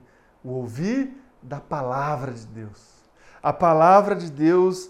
o 0.48 0.52
ouvir 0.52 1.14
da 1.42 1.60
palavra 1.60 2.32
de 2.32 2.46
Deus. 2.46 2.98
A 3.44 3.52
palavra 3.52 4.16
de 4.16 4.32
Deus 4.32 4.90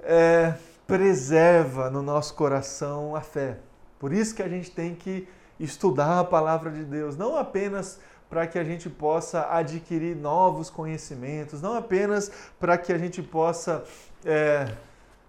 é, 0.00 0.54
preserva 0.86 1.90
no 1.90 2.02
nosso 2.02 2.34
coração 2.34 3.16
a 3.16 3.20
fé. 3.20 3.58
Por 3.98 4.12
isso 4.12 4.34
que 4.34 4.42
a 4.42 4.48
gente 4.48 4.70
tem 4.70 4.94
que 4.94 5.28
estudar 5.58 6.20
a 6.20 6.24
palavra 6.24 6.70
de 6.70 6.84
Deus, 6.84 7.16
não 7.16 7.36
apenas 7.36 7.98
para 8.30 8.46
que 8.46 8.58
a 8.58 8.64
gente 8.64 8.88
possa 8.88 9.48
adquirir 9.50 10.16
novos 10.16 10.70
conhecimentos, 10.70 11.60
não 11.60 11.76
apenas 11.76 12.30
para 12.58 12.78
que 12.78 12.92
a 12.92 12.98
gente 12.98 13.22
possa 13.22 13.84
é, 14.24 14.68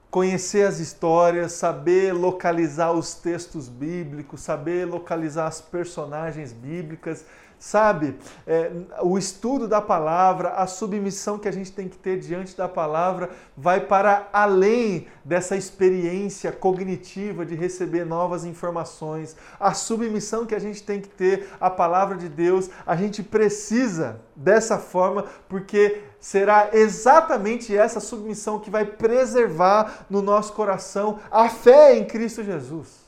conhecer 0.09 0.65
as 0.67 0.79
histórias, 0.79 1.51
saber 1.51 2.13
localizar 2.13 2.91
os 2.91 3.15
textos 3.15 3.67
bíblicos, 3.67 4.41
saber 4.41 4.85
localizar 4.85 5.47
as 5.47 5.61
personagens 5.61 6.53
bíblicas, 6.53 7.25
sabe? 7.59 8.15
É, 8.45 8.71
o 9.01 9.17
estudo 9.17 9.67
da 9.67 9.81
palavra, 9.81 10.49
a 10.49 10.67
submissão 10.67 11.37
que 11.37 11.47
a 11.47 11.51
gente 11.51 11.71
tem 11.71 11.87
que 11.87 11.97
ter 11.97 12.19
diante 12.19 12.55
da 12.55 12.67
palavra, 12.67 13.29
vai 13.55 13.79
para 13.79 14.27
além 14.31 15.07
dessa 15.23 15.55
experiência 15.55 16.51
cognitiva 16.51 17.45
de 17.45 17.55
receber 17.55 18.05
novas 18.05 18.45
informações. 18.45 19.35
A 19.59 19.73
submissão 19.73 20.45
que 20.45 20.55
a 20.55 20.59
gente 20.59 20.83
tem 20.83 21.01
que 21.01 21.09
ter 21.09 21.49
à 21.59 21.69
palavra 21.69 22.17
de 22.17 22.29
Deus, 22.29 22.69
a 22.85 22.95
gente 22.95 23.23
precisa 23.23 24.21
dessa 24.35 24.77
forma, 24.77 25.25
porque 25.47 26.01
será 26.19 26.69
exatamente 26.73 27.75
essa 27.75 27.99
submissão 27.99 28.59
que 28.59 28.69
vai 28.69 28.85
preservar 28.85 30.05
no 30.09 30.21
nosso 30.21 30.53
coração 30.53 31.19
a 31.29 31.49
fé 31.49 31.95
em 31.95 32.05
Cristo 32.05 32.43
Jesus. 32.43 33.05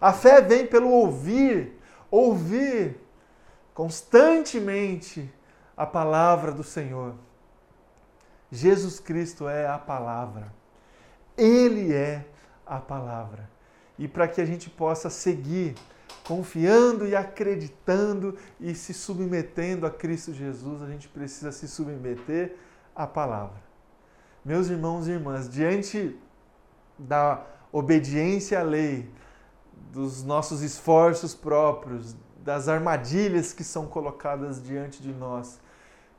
A 0.00 0.12
fé 0.12 0.40
vem 0.40 0.66
pelo 0.66 0.90
ouvir, 0.90 1.80
ouvir 2.10 3.00
constantemente 3.76 5.30
a 5.76 5.84
palavra 5.84 6.50
do 6.50 6.64
Senhor. 6.64 7.14
Jesus 8.50 8.98
Cristo 8.98 9.46
é 9.46 9.66
a 9.66 9.78
palavra. 9.78 10.50
Ele 11.36 11.92
é 11.92 12.26
a 12.64 12.80
palavra. 12.80 13.50
E 13.98 14.08
para 14.08 14.26
que 14.26 14.40
a 14.40 14.46
gente 14.46 14.70
possa 14.70 15.10
seguir 15.10 15.74
confiando 16.24 17.06
e 17.06 17.14
acreditando 17.14 18.38
e 18.58 18.74
se 18.74 18.94
submetendo 18.94 19.86
a 19.86 19.90
Cristo 19.90 20.32
Jesus, 20.32 20.80
a 20.80 20.86
gente 20.86 21.06
precisa 21.06 21.52
se 21.52 21.68
submeter 21.68 22.56
à 22.94 23.06
palavra. 23.06 23.60
Meus 24.42 24.70
irmãos 24.70 25.06
e 25.06 25.10
irmãs, 25.10 25.50
diante 25.50 26.18
da 26.98 27.44
obediência 27.70 28.58
à 28.58 28.62
lei, 28.62 29.10
dos 29.92 30.24
nossos 30.24 30.62
esforços 30.62 31.34
próprios, 31.34 32.16
das 32.46 32.68
armadilhas 32.68 33.52
que 33.52 33.64
são 33.64 33.86
colocadas 33.86 34.62
diante 34.62 35.02
de 35.02 35.12
nós, 35.12 35.58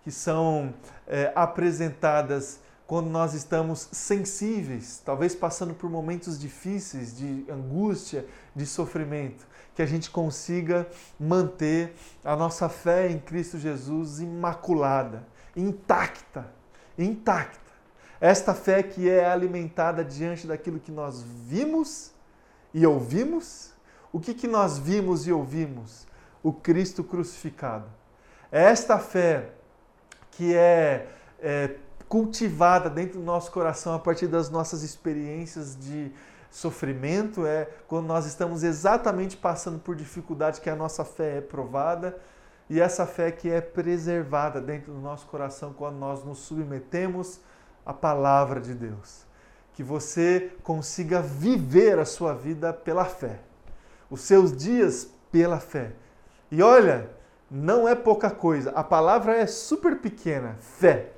que 0.04 0.12
são 0.12 0.74
é, 1.08 1.32
apresentadas 1.34 2.60
quando 2.86 3.10
nós 3.10 3.34
estamos 3.34 3.88
sensíveis, 3.94 5.02
talvez 5.06 5.34
passando 5.34 5.74
por 5.74 5.90
momentos 5.90 6.38
difíceis 6.38 7.18
de 7.18 7.46
angústia, 7.50 8.26
de 8.54 8.66
sofrimento, 8.66 9.48
que 9.74 9.82
a 9.82 9.86
gente 9.86 10.12
consiga 10.12 10.86
manter 11.18 11.96
a 12.26 12.36
nossa 12.36 12.68
fé 12.68 13.10
em 13.10 13.20
Cristo 13.20 13.58
Jesus 13.58 14.20
imaculada, 14.20 15.26
intacta, 15.56 16.52
intacta. 16.98 17.72
Esta 18.20 18.54
fé 18.54 18.84
que 18.84 19.08
é 19.10 19.26
alimentada 19.26 20.04
diante 20.04 20.46
daquilo 20.46 20.80
que 20.80 20.92
nós 20.92 21.24
vimos 21.24 22.12
e 22.74 22.86
ouvimos. 22.86 23.72
O 24.12 24.20
que, 24.20 24.34
que 24.34 24.48
nós 24.48 24.78
vimos 24.78 25.26
e 25.28 25.32
ouvimos? 25.32 26.08
O 26.48 26.54
Cristo 26.54 27.04
crucificado. 27.04 27.90
É 28.50 28.64
esta 28.64 28.98
fé 28.98 29.50
que 30.32 30.56
é, 30.56 31.06
é 31.42 31.76
cultivada 32.08 32.90
dentro 32.90 33.20
do 33.20 33.26
nosso 33.26 33.52
coração 33.52 33.94
a 33.94 34.00
partir 34.00 34.28
das 34.28 34.50
nossas 34.50 34.82
experiências 34.82 35.78
de 35.78 36.10
sofrimento, 36.50 37.46
é 37.46 37.68
quando 37.86 38.06
nós 38.06 38.26
estamos 38.26 38.64
exatamente 38.64 39.36
passando 39.36 39.78
por 39.78 39.94
dificuldade 39.94 40.62
que 40.62 40.70
a 40.70 40.76
nossa 40.76 41.04
fé 41.04 41.40
é 41.40 41.42
provada 41.42 42.18
e 42.70 42.80
essa 42.80 43.06
fé 43.06 43.30
que 43.30 43.50
é 43.50 43.60
preservada 43.60 44.62
dentro 44.62 44.94
do 44.94 45.00
nosso 45.02 45.26
coração 45.28 45.74
quando 45.74 45.98
nós 45.98 46.24
nos 46.24 46.40
submetemos 46.40 47.42
à 47.86 47.94
palavra 47.94 48.62
de 48.62 48.74
Deus. 48.74 49.26
Que 49.74 49.84
você 49.84 50.54
consiga 50.64 51.22
viver 51.22 52.00
a 52.00 52.06
sua 52.06 52.34
vida 52.34 52.72
pela 52.72 53.04
fé, 53.04 53.42
os 54.10 54.22
seus 54.22 54.56
dias 54.56 55.10
pela 55.30 55.60
fé 55.60 55.92
e 56.52 56.62
olha, 56.62 57.10
não 57.50 57.88
é 57.88 57.96
pouca 57.96 58.30
coisa. 58.30 58.72
A 58.72 58.84
palavra 58.84 59.36
é 59.36 59.46
super 59.46 59.98
pequena, 59.98 60.56
fé. 60.60 61.12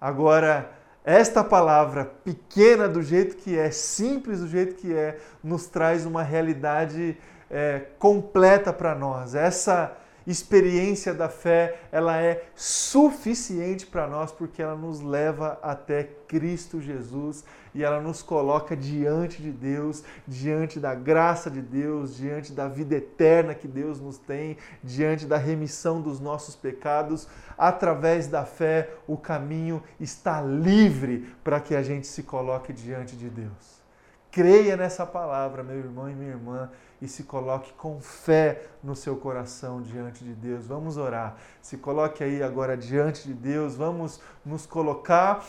Agora, 0.00 0.70
esta 1.04 1.44
palavra 1.44 2.04
pequena 2.04 2.88
do 2.88 3.02
jeito 3.02 3.36
que 3.36 3.58
é, 3.58 3.70
simples 3.70 4.40
do 4.40 4.48
jeito 4.48 4.74
que 4.76 4.94
é, 4.94 5.18
nos 5.42 5.66
traz 5.66 6.06
uma 6.06 6.22
realidade 6.22 7.16
é, 7.50 7.86
completa 7.98 8.72
para 8.72 8.94
nós. 8.94 9.34
Essa 9.34 9.96
experiência 10.26 11.12
da 11.12 11.28
fé, 11.28 11.78
ela 11.92 12.16
é 12.16 12.44
suficiente 12.54 13.86
para 13.86 14.06
nós 14.06 14.32
porque 14.32 14.62
ela 14.62 14.74
nos 14.74 15.00
leva 15.00 15.58
até 15.62 16.04
Cristo 16.26 16.80
Jesus 16.80 17.44
e 17.74 17.82
ela 17.82 18.00
nos 18.00 18.22
coloca 18.22 18.76
diante 18.76 19.42
de 19.42 19.50
Deus, 19.50 20.04
diante 20.26 20.78
da 20.78 20.94
graça 20.94 21.50
de 21.50 21.60
Deus, 21.60 22.16
diante 22.16 22.52
da 22.52 22.68
vida 22.68 22.94
eterna 22.94 23.54
que 23.54 23.66
Deus 23.66 24.00
nos 24.00 24.16
tem, 24.16 24.56
diante 24.82 25.26
da 25.26 25.36
remissão 25.36 26.00
dos 26.00 26.20
nossos 26.20 26.54
pecados. 26.54 27.26
Através 27.58 28.28
da 28.28 28.44
fé, 28.44 28.90
o 29.06 29.16
caminho 29.16 29.82
está 29.98 30.40
livre 30.40 31.34
para 31.42 31.60
que 31.60 31.74
a 31.74 31.82
gente 31.82 32.06
se 32.06 32.22
coloque 32.22 32.72
diante 32.72 33.16
de 33.16 33.28
Deus. 33.28 33.82
Creia 34.30 34.76
nessa 34.76 35.06
palavra, 35.06 35.62
meu 35.62 35.76
irmão 35.76 36.10
e 36.10 36.14
minha 36.14 36.30
irmã, 36.30 36.68
e 37.00 37.06
se 37.06 37.22
coloque 37.22 37.72
com 37.74 38.00
fé 38.00 38.62
no 38.82 38.96
seu 38.96 39.16
coração 39.16 39.80
diante 39.80 40.24
de 40.24 40.32
Deus. 40.34 40.66
Vamos 40.66 40.96
orar. 40.96 41.36
Se 41.62 41.76
coloque 41.76 42.24
aí 42.24 42.42
agora 42.42 42.76
diante 42.76 43.28
de 43.28 43.34
Deus. 43.34 43.76
Vamos 43.76 44.20
nos 44.44 44.66
colocar 44.66 45.44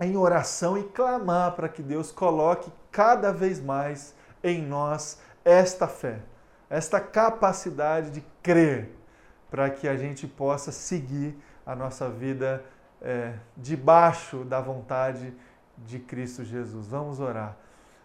em 0.00 0.16
oração 0.16 0.78
e 0.78 0.84
clamar 0.84 1.52
para 1.52 1.68
que 1.68 1.82
Deus 1.82 2.12
coloque 2.12 2.70
cada 2.90 3.32
vez 3.32 3.60
mais 3.60 4.14
em 4.42 4.62
nós 4.62 5.18
esta 5.44 5.88
fé, 5.88 6.20
esta 6.70 7.00
capacidade 7.00 8.10
de 8.10 8.24
crer, 8.42 8.94
para 9.50 9.70
que 9.70 9.88
a 9.88 9.96
gente 9.96 10.26
possa 10.26 10.70
seguir 10.70 11.36
a 11.64 11.74
nossa 11.74 12.08
vida 12.08 12.64
é, 13.00 13.34
debaixo 13.56 14.44
da 14.44 14.60
vontade 14.60 15.34
de 15.78 15.98
Cristo 15.98 16.44
Jesus. 16.44 16.86
Vamos 16.88 17.20
orar. 17.20 17.56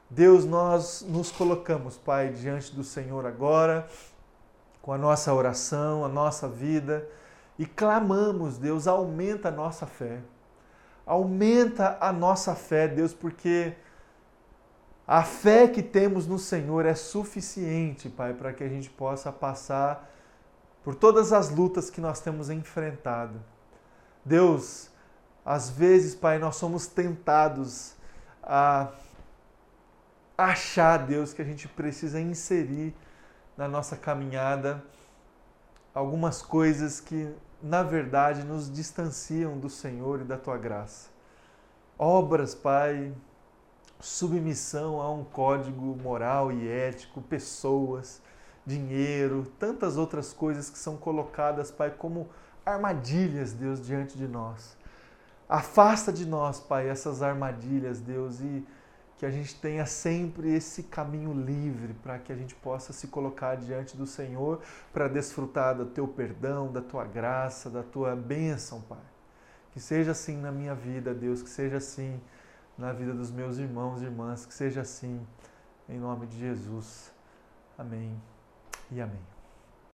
Deus, 0.10 0.46
nós 0.46 1.04
nos 1.08 1.32
colocamos, 1.32 1.98
Pai, 1.98 2.30
diante 2.30 2.76
do 2.76 2.84
Senhor 2.84 3.26
agora, 3.26 3.88
com 4.82 4.94
a 4.94 4.98
nossa 4.98 5.34
oração, 5.34 6.06
a 6.06 6.10
nossa 6.10 6.48
vida, 6.48 7.08
e 7.58 7.66
clamamos, 7.66 8.58
Deus, 8.58 8.88
aumenta 8.88 9.50
a 9.50 9.52
nossa 9.52 9.86
fé. 9.86 10.20
Aumenta 11.06 11.98
a 12.00 12.14
nossa 12.14 12.56
fé, 12.56 12.88
Deus, 12.88 13.14
porque 13.14 13.76
a 15.06 15.24
fé 15.24 15.68
que 15.68 15.84
temos 15.84 16.26
no 16.26 16.40
Senhor 16.40 16.86
é 16.86 16.96
suficiente, 16.96 18.10
Pai, 18.10 18.34
para 18.34 18.54
que 18.54 18.64
a 18.64 18.70
gente 18.70 18.90
possa 18.90 19.32
passar 19.32 20.10
por 20.84 20.96
todas 20.96 21.34
as 21.34 21.50
lutas 21.50 21.90
que 21.90 22.00
nós 22.00 22.20
temos 22.20 22.50
enfrentado. 22.50 23.42
Deus, 24.24 24.90
às 25.46 25.70
vezes, 25.70 26.16
Pai, 26.16 26.40
nós 26.40 26.56
somos 26.56 26.88
tentados 26.88 27.96
a 28.42 28.92
achar, 30.38 30.98
Deus, 31.00 31.34
que 31.34 31.42
a 31.42 31.46
gente 31.46 31.68
precisa 31.68 32.20
inserir 32.20 32.96
na 33.58 33.68
nossa 33.68 33.96
caminhada 33.96 34.84
algumas 35.94 36.42
coisas 36.42 37.00
que, 37.00 37.34
na 37.64 37.82
verdade, 37.82 38.44
nos 38.44 38.70
distanciam 38.70 39.58
do 39.58 39.70
Senhor 39.70 40.20
e 40.20 40.26
da 40.26 40.38
tua 40.38 40.58
graça. 40.58 41.10
Obras, 41.98 42.54
Pai, 42.54 43.14
submissão 44.02 45.02
a 45.02 45.10
um 45.10 45.24
código 45.24 45.98
moral 46.04 46.52
e 46.52 46.68
ético, 46.68 47.22
pessoas, 47.22 48.22
dinheiro, 48.66 49.48
tantas 49.58 49.96
outras 49.96 50.34
coisas 50.34 50.70
que 50.70 50.78
são 50.78 50.98
colocadas, 50.98 51.72
Pai, 51.72 51.90
como 51.90 52.28
armadilhas, 52.66 53.54
Deus, 53.54 53.82
diante 53.82 54.18
de 54.18 54.28
nós. 54.28 54.76
Afasta 55.48 56.12
de 56.12 56.26
nós, 56.26 56.60
Pai, 56.60 56.90
essas 56.90 57.22
armadilhas, 57.22 58.02
Deus, 58.02 58.42
e 58.42 58.68
que 59.18 59.26
a 59.26 59.30
gente 59.30 59.56
tenha 59.56 59.86
sempre 59.86 60.54
esse 60.54 60.84
caminho 60.84 61.34
livre 61.34 61.94
para 62.02 62.20
que 62.20 62.32
a 62.32 62.36
gente 62.36 62.56
possa 62.56 62.92
se 62.92 63.08
colocar 63.08 63.56
diante 63.56 63.96
do 63.96 64.06
Senhor 64.06 64.62
para 64.92 65.08
desfrutar 65.08 65.76
do 65.76 65.86
teu 65.86 66.08
perdão, 66.08 66.72
da 66.72 66.82
tua 66.82 67.06
graça, 67.06 67.70
da 67.70 67.84
tua 67.84 68.16
bênção, 68.16 68.82
Pai. 68.82 68.98
Que 69.72 69.80
seja 69.80 70.12
assim 70.12 70.38
na 70.38 70.52
minha 70.52 70.76
vida, 70.76 71.14
Deus, 71.14 71.42
que 71.42 71.50
seja 71.50 71.78
assim 71.78 72.20
na 72.78 72.92
vida 72.92 73.14
dos 73.14 73.32
meus 73.32 73.58
irmãos 73.58 74.02
e 74.02 74.06
irmãs, 74.06 74.46
que 74.46 74.54
seja 74.54 74.82
assim 74.82 75.26
em 75.88 76.00
nome 76.00 76.28
de 76.28 76.40
Jesus. 76.40 77.12
Amém 77.78 78.22
e 78.92 79.02
amém. 79.02 79.33